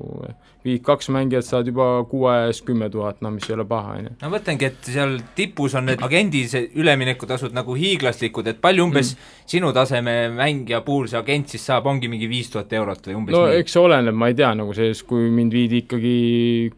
[0.66, 3.96] viid kaks mängijat saad juba kuu aja eest kümme tuhat, noh mis ei ole paha,
[4.00, 4.14] on ju.
[4.26, 6.44] no mõtlengi, et seal tipus on need agendi
[6.76, 9.32] üleminekutasud nagu hiiglaslikud, et palju umbes mm.
[9.56, 13.38] sinu taseme mängija puhul see agent siis saab, ongi mingi viis tuhat eurot või umbes
[13.38, 13.62] no nii?
[13.64, 16.16] eks see oleneb, ma ei tea, nagu selles, kui mind viidi ikkagi,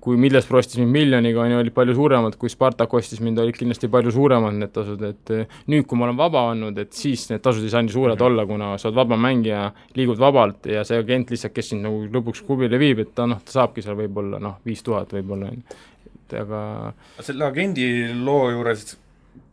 [0.03, 3.57] kui Millesbro ostis mind miljoniga, on ju, olid palju suuremad, kui Spartak ostis mind, olid
[3.57, 5.35] kindlasti palju suuremad need tasud, et
[5.65, 8.25] nüüd, kui ma olen vaba olnud, et siis need tasud ei saa nii suured -hmm.
[8.25, 12.05] olla, kuna sa oled vaba mängija, liigud vabalt ja see agent lihtsalt, kes sind nagu
[12.05, 16.33] lõpuks klubile viib, et ta noh, ta saabki seal võib-olla noh, viis tuhat võib-olla, et
[16.41, 17.87] aga selle agendi
[18.23, 18.97] loo juures,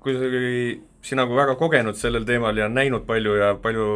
[0.01, 0.17] kui
[1.05, 3.87] sina kui väga kogenud sellel teemal ja näinud palju ja palju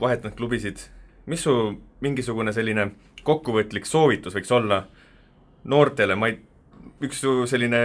[0.00, 0.80] vahetanud klubisid,
[1.26, 1.54] mis su
[2.00, 2.90] mingisugune selline
[3.26, 4.84] kokkuvõtlik soovitus võiks olla
[5.68, 6.38] noortele, ma ei,
[7.04, 7.80] üks su selline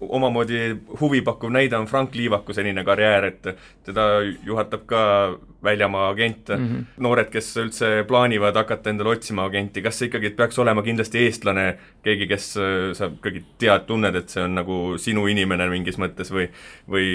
[0.00, 3.48] omamoodi huvipakkuv näide on Frank Liivaku senine karjäär, et
[3.84, 4.04] teda
[4.46, 5.00] juhatab ka
[5.62, 6.84] väljamaa agent mm, -hmm.
[6.96, 11.78] noored, kes üldse plaanivad hakata endale otsima agenti, kas see ikkagi peaks olema kindlasti eestlane,
[12.02, 12.52] keegi, kes
[12.92, 16.48] sa ikkagi tead, tunned, et see on nagu sinu inimene mingis mõttes või
[16.88, 17.08] või,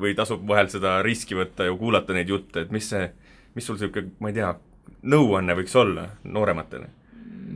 [0.00, 3.10] või tasub vahel seda riski võtta ja kuulata neid jutte, et mis see,
[3.54, 4.54] mis sul niisugune, ma ei tea,
[5.02, 6.99] nõuanne võiks olla noorematele?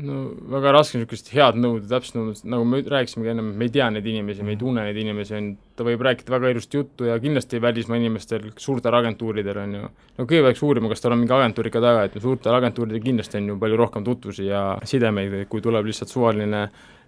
[0.05, 0.21] No
[0.55, 4.07] väga raske niisugust head nõuda, täpset nõuda, nagu me rääkisimegi ennem, me ei tea neid
[4.11, 7.17] inimesi, me ei tunne neid inimesi, on ju, ta võib rääkida väga ilusat juttu ja
[7.23, 11.37] kindlasti välismaa inimestel, suurtel agentuuridel on ju, no kõigepealt peaks uurima, kas tal on mingi
[11.37, 15.65] agentuur ikka taga, et suurtel agentuuridel kindlasti on ju palju rohkem tutvusi ja sidemeid, kui
[15.65, 16.65] tuleb lihtsalt suvaline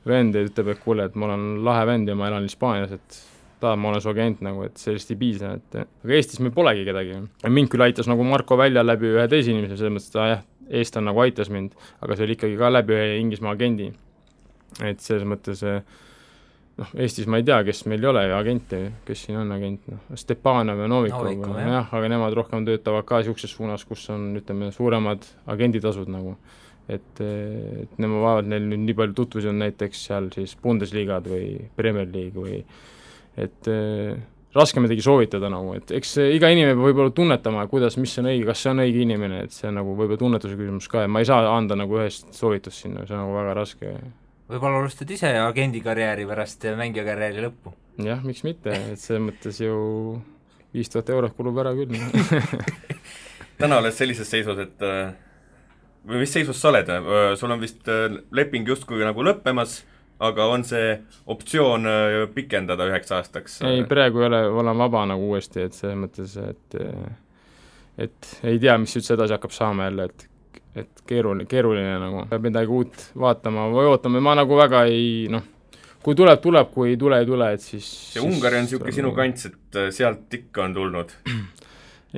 [0.06, 3.22] vend ja ütleb, et kuule, et ma olen lahe vend ja ma elan Hispaanias, et
[3.60, 6.84] tahad, ma olen su agent nagu, et sellest ei piisa, et aga Eestis meil polegi
[6.86, 7.22] kedagi.
[7.48, 10.44] mind küll aitas nagu Marko välja läbi ühe teise inimese, selles mõttes, et aa jah,
[10.70, 13.92] eestlane nagu aitas mind, aga see oli ikkagi ka läbi ühe Inglismaa agendi.
[14.84, 19.38] et selles mõttes noh, Eestis ma ei tea, kes meil ei ole agente, kes siin
[19.40, 21.72] on agent, noh, Stepanov ja Novikov, Novikov, jah.
[21.78, 26.36] jah, aga nemad rohkem töötavad ka niisuguses suunas, kus on, ütleme, suuremad agenditasud nagu.
[26.86, 31.48] et, et nemad vaevalt neil nüüd nii palju tutvusi on näiteks seal siis Bundesligad või
[31.74, 32.60] Premier League või
[33.42, 33.70] et
[34.56, 38.46] raske midagi soovitada nagu, et eks iga inimene peab võib-olla tunnetama, kuidas, mis on õige,
[38.48, 41.22] kas see on õige inimene, et see on nagu võib-olla tunnetuse küsimus ka ja ma
[41.22, 43.92] ei saa anda nagu ühest soovitust sinna, see on nagu väga raske.
[44.52, 47.74] võib-olla alustad ise agendi karjääri pärast mängija karjääri lõppu?
[48.06, 49.76] jah, miks mitte, et selles mõttes ju
[50.76, 51.94] viis tuhat eurot kulub ära küll
[53.60, 54.82] täna oled sellises seisus, et
[56.06, 56.90] või mis seisus sa oled,
[57.38, 59.80] sul on vist äh, leping justkui nagu lõppemas
[60.18, 60.94] aga on see
[61.32, 63.60] optsioon äh, pikendada üheks aastaks?
[63.68, 66.78] ei, praegu ei ole, olen vaba nagu uuesti, et selles mõttes, et
[68.06, 70.30] et ei tea, mis üldse edasi hakkab saama jälle, et
[70.76, 75.44] et keeruline, keeruline nagu, peab midagi uut vaatama või ootama, ma nagu väga ei noh,
[76.04, 79.12] kui tuleb, tuleb, kui ei tule, ei tule, et siis see Ungari on niisugune sinu
[79.16, 81.14] kants, et äh, sealt ikka on tulnud?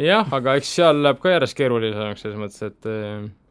[0.08, 2.90] jah, aga eks seal läheb ka järjest keerulisemaks, selles mõttes, et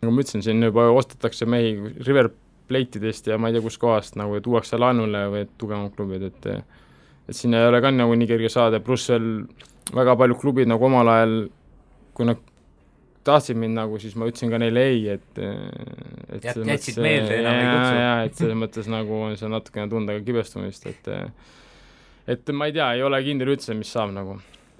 [0.03, 1.73] nagu ma ütlesin, siin juba ostetakse mehi
[2.03, 2.31] River
[2.67, 6.51] pleitidest ja ma ei tea kuskohast nagu tuuakse laenule või tugevamad klubid, et
[7.27, 9.31] et sinna ei ole ka nagu nii kerge saada, pluss veel
[9.95, 11.35] väga paljud klubid nagu omal ajal,
[12.15, 12.43] kui nad
[13.27, 17.57] tahtsid mind nagu, siis ma ütlesin ka neile ei, et et Jät, jätsid meelde, enam
[17.57, 17.95] ei kutsu?
[17.99, 21.11] jaa, et selles mõttes nagu on see natukene tunda ka kibestumist, et
[22.27, 24.37] et ma ei tea, ei ole kindel üldse, mis saab nagu.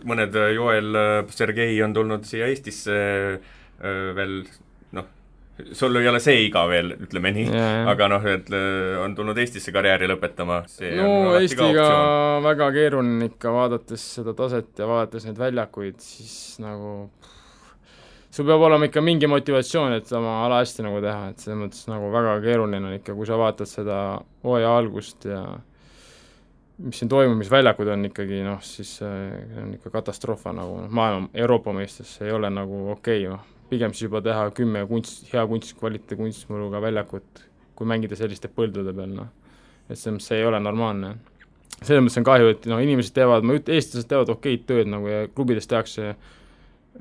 [0.08, 1.02] mõned Joel
[1.34, 2.96] Sergei on tulnud siia Eestisse
[4.18, 4.40] veel
[5.74, 7.48] sul ei ole see iga veel, ütleme nii,
[7.90, 11.88] aga noh, et äh, on tulnud Eestisse karjääri lõpetama, see no Eestiga
[12.46, 16.94] väga keeruline ikka, vaadates seda taset ja vaadates neid väljakuid, siis nagu
[18.30, 21.90] sul peab olema ikka mingi motivatsioon, et oma ala hästi nagu teha, et selles mõttes
[21.90, 23.98] nagu väga keeruline on ikka, kui sa vaatad seda
[24.46, 25.42] hooaja algust ja
[26.86, 30.90] mis siin toimub, mis väljakud on ikkagi noh, siis see on ikka katastroof nagu noh,
[30.94, 34.84] maailma, Euroopa mõistes see ei ole nagu okei okay,, noh pigem siis juba teha kümme
[34.90, 37.44] kunst, hea kunstkvaliteedi kunstmuruga väljakut,
[37.78, 39.28] kui mängida selliste põldude peal, noh.
[39.88, 41.16] et selles mõttes see ei ole normaalne.
[41.82, 44.90] selles mõttes on kahju, et noh, inimesed teevad, ma ei ütle, eestlased teevad okeid tööd
[44.92, 46.16] nagu ja klubides tehakse,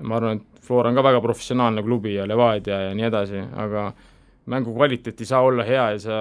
[0.03, 3.89] ma arvan, et Flora on ka väga professionaalne klubi ja Levadia ja nii edasi, aga
[4.51, 6.19] mängu kvaliteet ei saa olla hea ja sa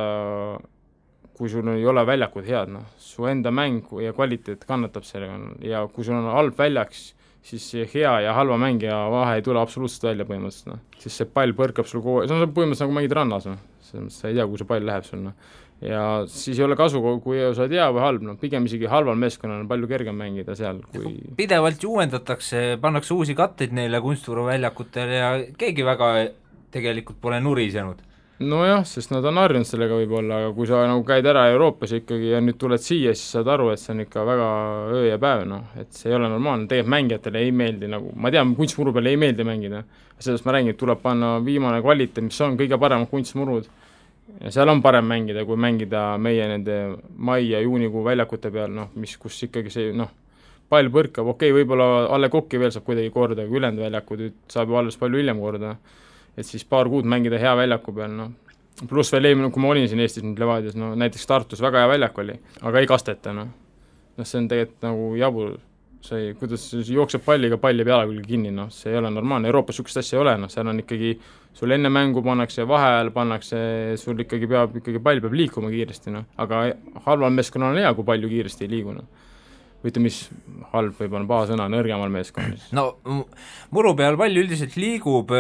[1.36, 5.36] kui sul ei ole väljakud head, noh, su enda mäng ja kvaliteet kannatab sellega
[5.68, 7.10] ja kui sul on halb väljaks,
[7.46, 10.82] siis hea ja halva mängija vahe ei tule absoluutselt välja põhimõtteliselt, noh.
[11.02, 13.60] siis see pall põrkab sul kogu, see on põhimõtteliselt nagu mängid rannas, noh.
[13.86, 15.52] selles mõttes sa ei tea, kuhu see pall läheb sul, noh.
[15.86, 19.20] ja siis ei ole kasu, kui sa oled hea või halb, noh, pigem isegi halval
[19.22, 25.16] meeskonnal on palju kergem mängida seal, kui pidevalt ju uuendatakse, pannakse uusi katteid neile kunstvõruväljakutel
[25.20, 25.32] ja
[25.62, 26.12] keegi väga
[26.74, 28.02] tegelikult pole nurisenud
[28.40, 32.34] nojah, sest nad on harjunud sellega võib-olla, aga kui sa nagu käid ära Euroopas ikkagi
[32.34, 34.50] ja nüüd tuled siia, siis saad aru, et see on ikka väga
[34.92, 38.32] öö ja päev, noh, et see ei ole normaalne, tegelikult mängijatele ei meeldi nagu, ma
[38.36, 39.86] tean, kunstmuru peal ei meeldi mängida,
[40.20, 43.72] sellest ma räägin, et tuleb panna viimane kvaliteet, mis on kõige paremad kunstmurud,
[44.44, 46.80] ja seal on parem mängida, kui mängida meie nende
[47.16, 50.12] mai- ja juunikuu väljakute peal, noh, mis, kus ikkagi see noh,
[50.68, 54.32] pall põrkab, okei okay,, võib-olla A Le Coq'i veel saab kuidagi korda, aga ülejäänud väljakud
[54.52, 55.78] saab ju alles palju hiljem korda
[56.38, 58.34] et siis paar kuud mängida hea väljaku peal, noh.
[58.90, 61.94] pluss veel eelmine, kui ma olin siin Eestis nüüd Levadias, no näiteks Tartus väga hea
[61.94, 63.54] väljak oli, aga ei kasteta, noh.
[64.18, 65.56] noh, see on tegelikult nagu jabur,
[66.06, 69.78] see, kuidas jookseb palliga, pall jääb jala külge kinni, noh, see ei ole normaalne, Euroopas
[69.80, 71.16] niisugust asja ei ole, noh, seal on ikkagi,
[71.56, 73.60] sul enne mängu pannakse vaheajal, pannakse,
[74.02, 76.68] sul ikkagi peab, ikkagi pall peab liikuma kiiresti, noh, aga
[77.08, 79.24] halval meeskonnal on hea, kui pall ju kiiresti ei liigu, noh
[79.86, 80.22] ütleme, mis
[80.74, 82.88] halb võib-olla paha sõna, nõrgemal meeskonnal no
[83.76, 85.32] muru peal pall üldiselt liigub,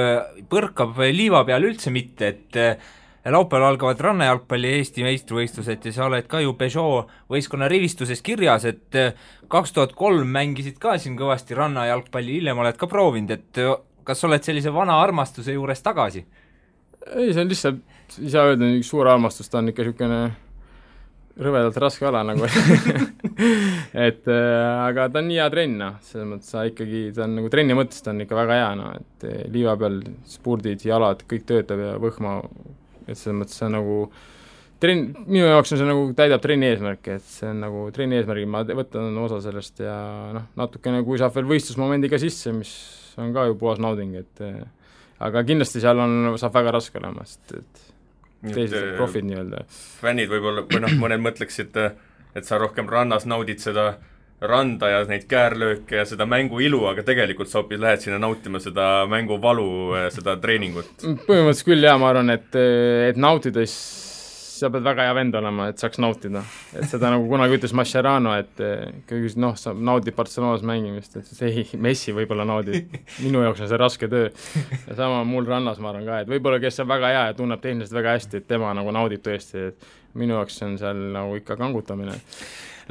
[0.51, 2.93] põrkab liiva peal üldse mitte, et eh,
[3.25, 9.01] laupäeval algavad rannajalgpalli Eesti meistrivõistlused ja sa oled ka ju Peugeot võistkonna rivistuses kirjas, et
[9.51, 13.61] kaks tuhat kolm mängisid ka siin kõvasti rannajalgpalli, hiljem oled ka proovinud, et
[14.05, 16.25] kas oled sellise vana armastuse juures tagasi?
[17.05, 17.81] ei, see on lihtsalt,
[18.21, 20.19] ei saa öelda, suur armastus, ta on ikka niisugune
[21.41, 22.47] rõvedalt raske ala nagu.
[24.05, 27.36] Et äh, aga ta on nii hea trenn, noh, selles mõttes sa ikkagi, ta on
[27.39, 31.25] nagu trenni mõttes ta on ikka väga hea, noh, et äh, liiva peal spurdid, jalad,
[31.29, 32.38] kõik töötab ja võhma,
[33.05, 33.97] et selles mõttes see on nagu
[34.83, 38.49] trenn, minu jaoks on see nagu, täidab trenni eesmärki, et see on nagu trenni eesmärgil,
[38.51, 39.97] ma võtan osa sellest ja
[40.36, 42.71] noh, natukene, kui saab veel võistlusmomendi ka sisse, mis
[43.19, 44.63] on ka ju puhas nauding, et äh,
[45.27, 47.83] aga kindlasti seal on, saab väga raske olema, sest et
[48.53, 49.63] teised äh, profid nii-öelda.
[50.01, 51.79] fännid võib-olla, või noh, mõned mõtleksid,
[52.35, 53.95] et sa rohkem rannas naudid seda
[54.45, 58.59] randa ja neid käärlööke ja seda mängu ilu, aga tegelikult sa hoopis lähed sinna nautima
[58.59, 60.91] seda mängu valu, seda treeningut.
[61.01, 62.51] põhimõtteliselt küll jaa, ma arvan, et,
[63.09, 63.77] et nautides
[64.55, 66.43] sa pead väga hea vend olema, et saaks nautida.
[66.75, 68.61] et seda nagu kunagi ütles Mascherano, et
[69.03, 72.95] ikkagi noh, sa naudid Barcelonas mängimist, et ei, Messi võib-olla naudib.
[73.25, 74.29] minu jaoks on see raske töö.
[74.87, 77.63] ja sama mul rannas, ma arvan ka, et võib-olla kes on väga hea ja tunneb
[77.63, 81.59] tehniliselt väga hästi, et tema nagu naudib tõesti, et minu jaoks on seal nagu ikka
[81.59, 82.15] kangutamine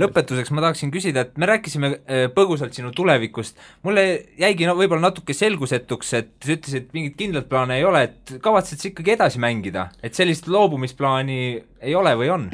[0.00, 4.04] lõpetuseks ma tahaksin küsida, et me rääkisime äh, põgusalt sinu tulevikust, mulle
[4.40, 8.36] jäigi no võib-olla natuke selgusetuks, et sa ütlesid, et mingit kindlat plaani ei ole, et
[8.44, 11.40] kavatsed sa ikkagi edasi mängida, et sellist loobumisplaani
[11.84, 12.48] ei ole või on?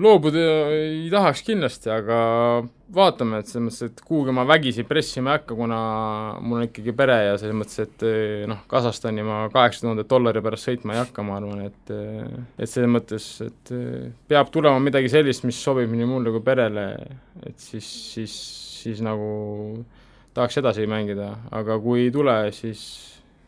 [0.00, 0.42] Loobuda
[0.72, 2.18] ei tahaks kindlasti, aga
[2.94, 5.80] vaatame, et selles mõttes, et kuhugi ma vägisi pressima ei hakka, kuna
[6.40, 8.04] mul on ikkagi pere ja selles mõttes, et
[8.50, 12.90] noh, Kasahstani ma kaheksa tuhande dollari pärast sõitma ei hakka, ma arvan, et et selles
[12.90, 13.74] mõttes, et
[14.30, 16.88] peab tulema midagi sellist, mis sobib nii mulle kui perele,
[17.44, 18.34] et siis, siis,
[18.80, 19.30] siis nagu
[20.34, 22.82] tahaks edasi mängida, aga kui ei tule, siis,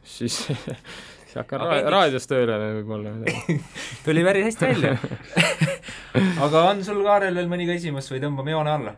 [0.05, 0.43] siis
[1.33, 3.15] siis hakkan ra raadios tööle võib-olla
[4.07, 4.97] tuli päris hästi välja
[6.45, 8.95] aga on sul, Kaarel, veel mõni küsimus või tõmbame joone alla?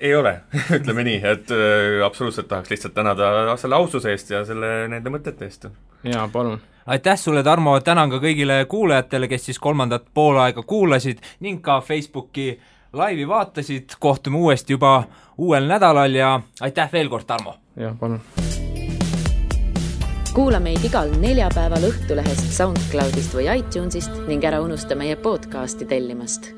[0.00, 0.36] ei ole
[0.78, 5.48] ütleme nii, et äh, absoluutselt tahaks lihtsalt tänada selle aususe eest ja selle, nende mõtete
[5.48, 5.68] eest.
[6.06, 6.60] jaa, palun.
[6.86, 12.52] aitäh sulle, Tarmo, tänan ka kõigile kuulajatele, kes siis kolmandat poolaega kuulasid ning ka Facebooki
[12.94, 15.00] laivi vaatasid, kohtume uuesti juba
[15.38, 17.58] uuel nädalal ja aitäh veel kord, Tarmo!
[17.76, 18.22] jah, palun
[20.34, 26.50] kuula meid igal neljapäeval Õhtulehest, SoundCloudist või iTunesist ning ära unusta meie podcasti tellimast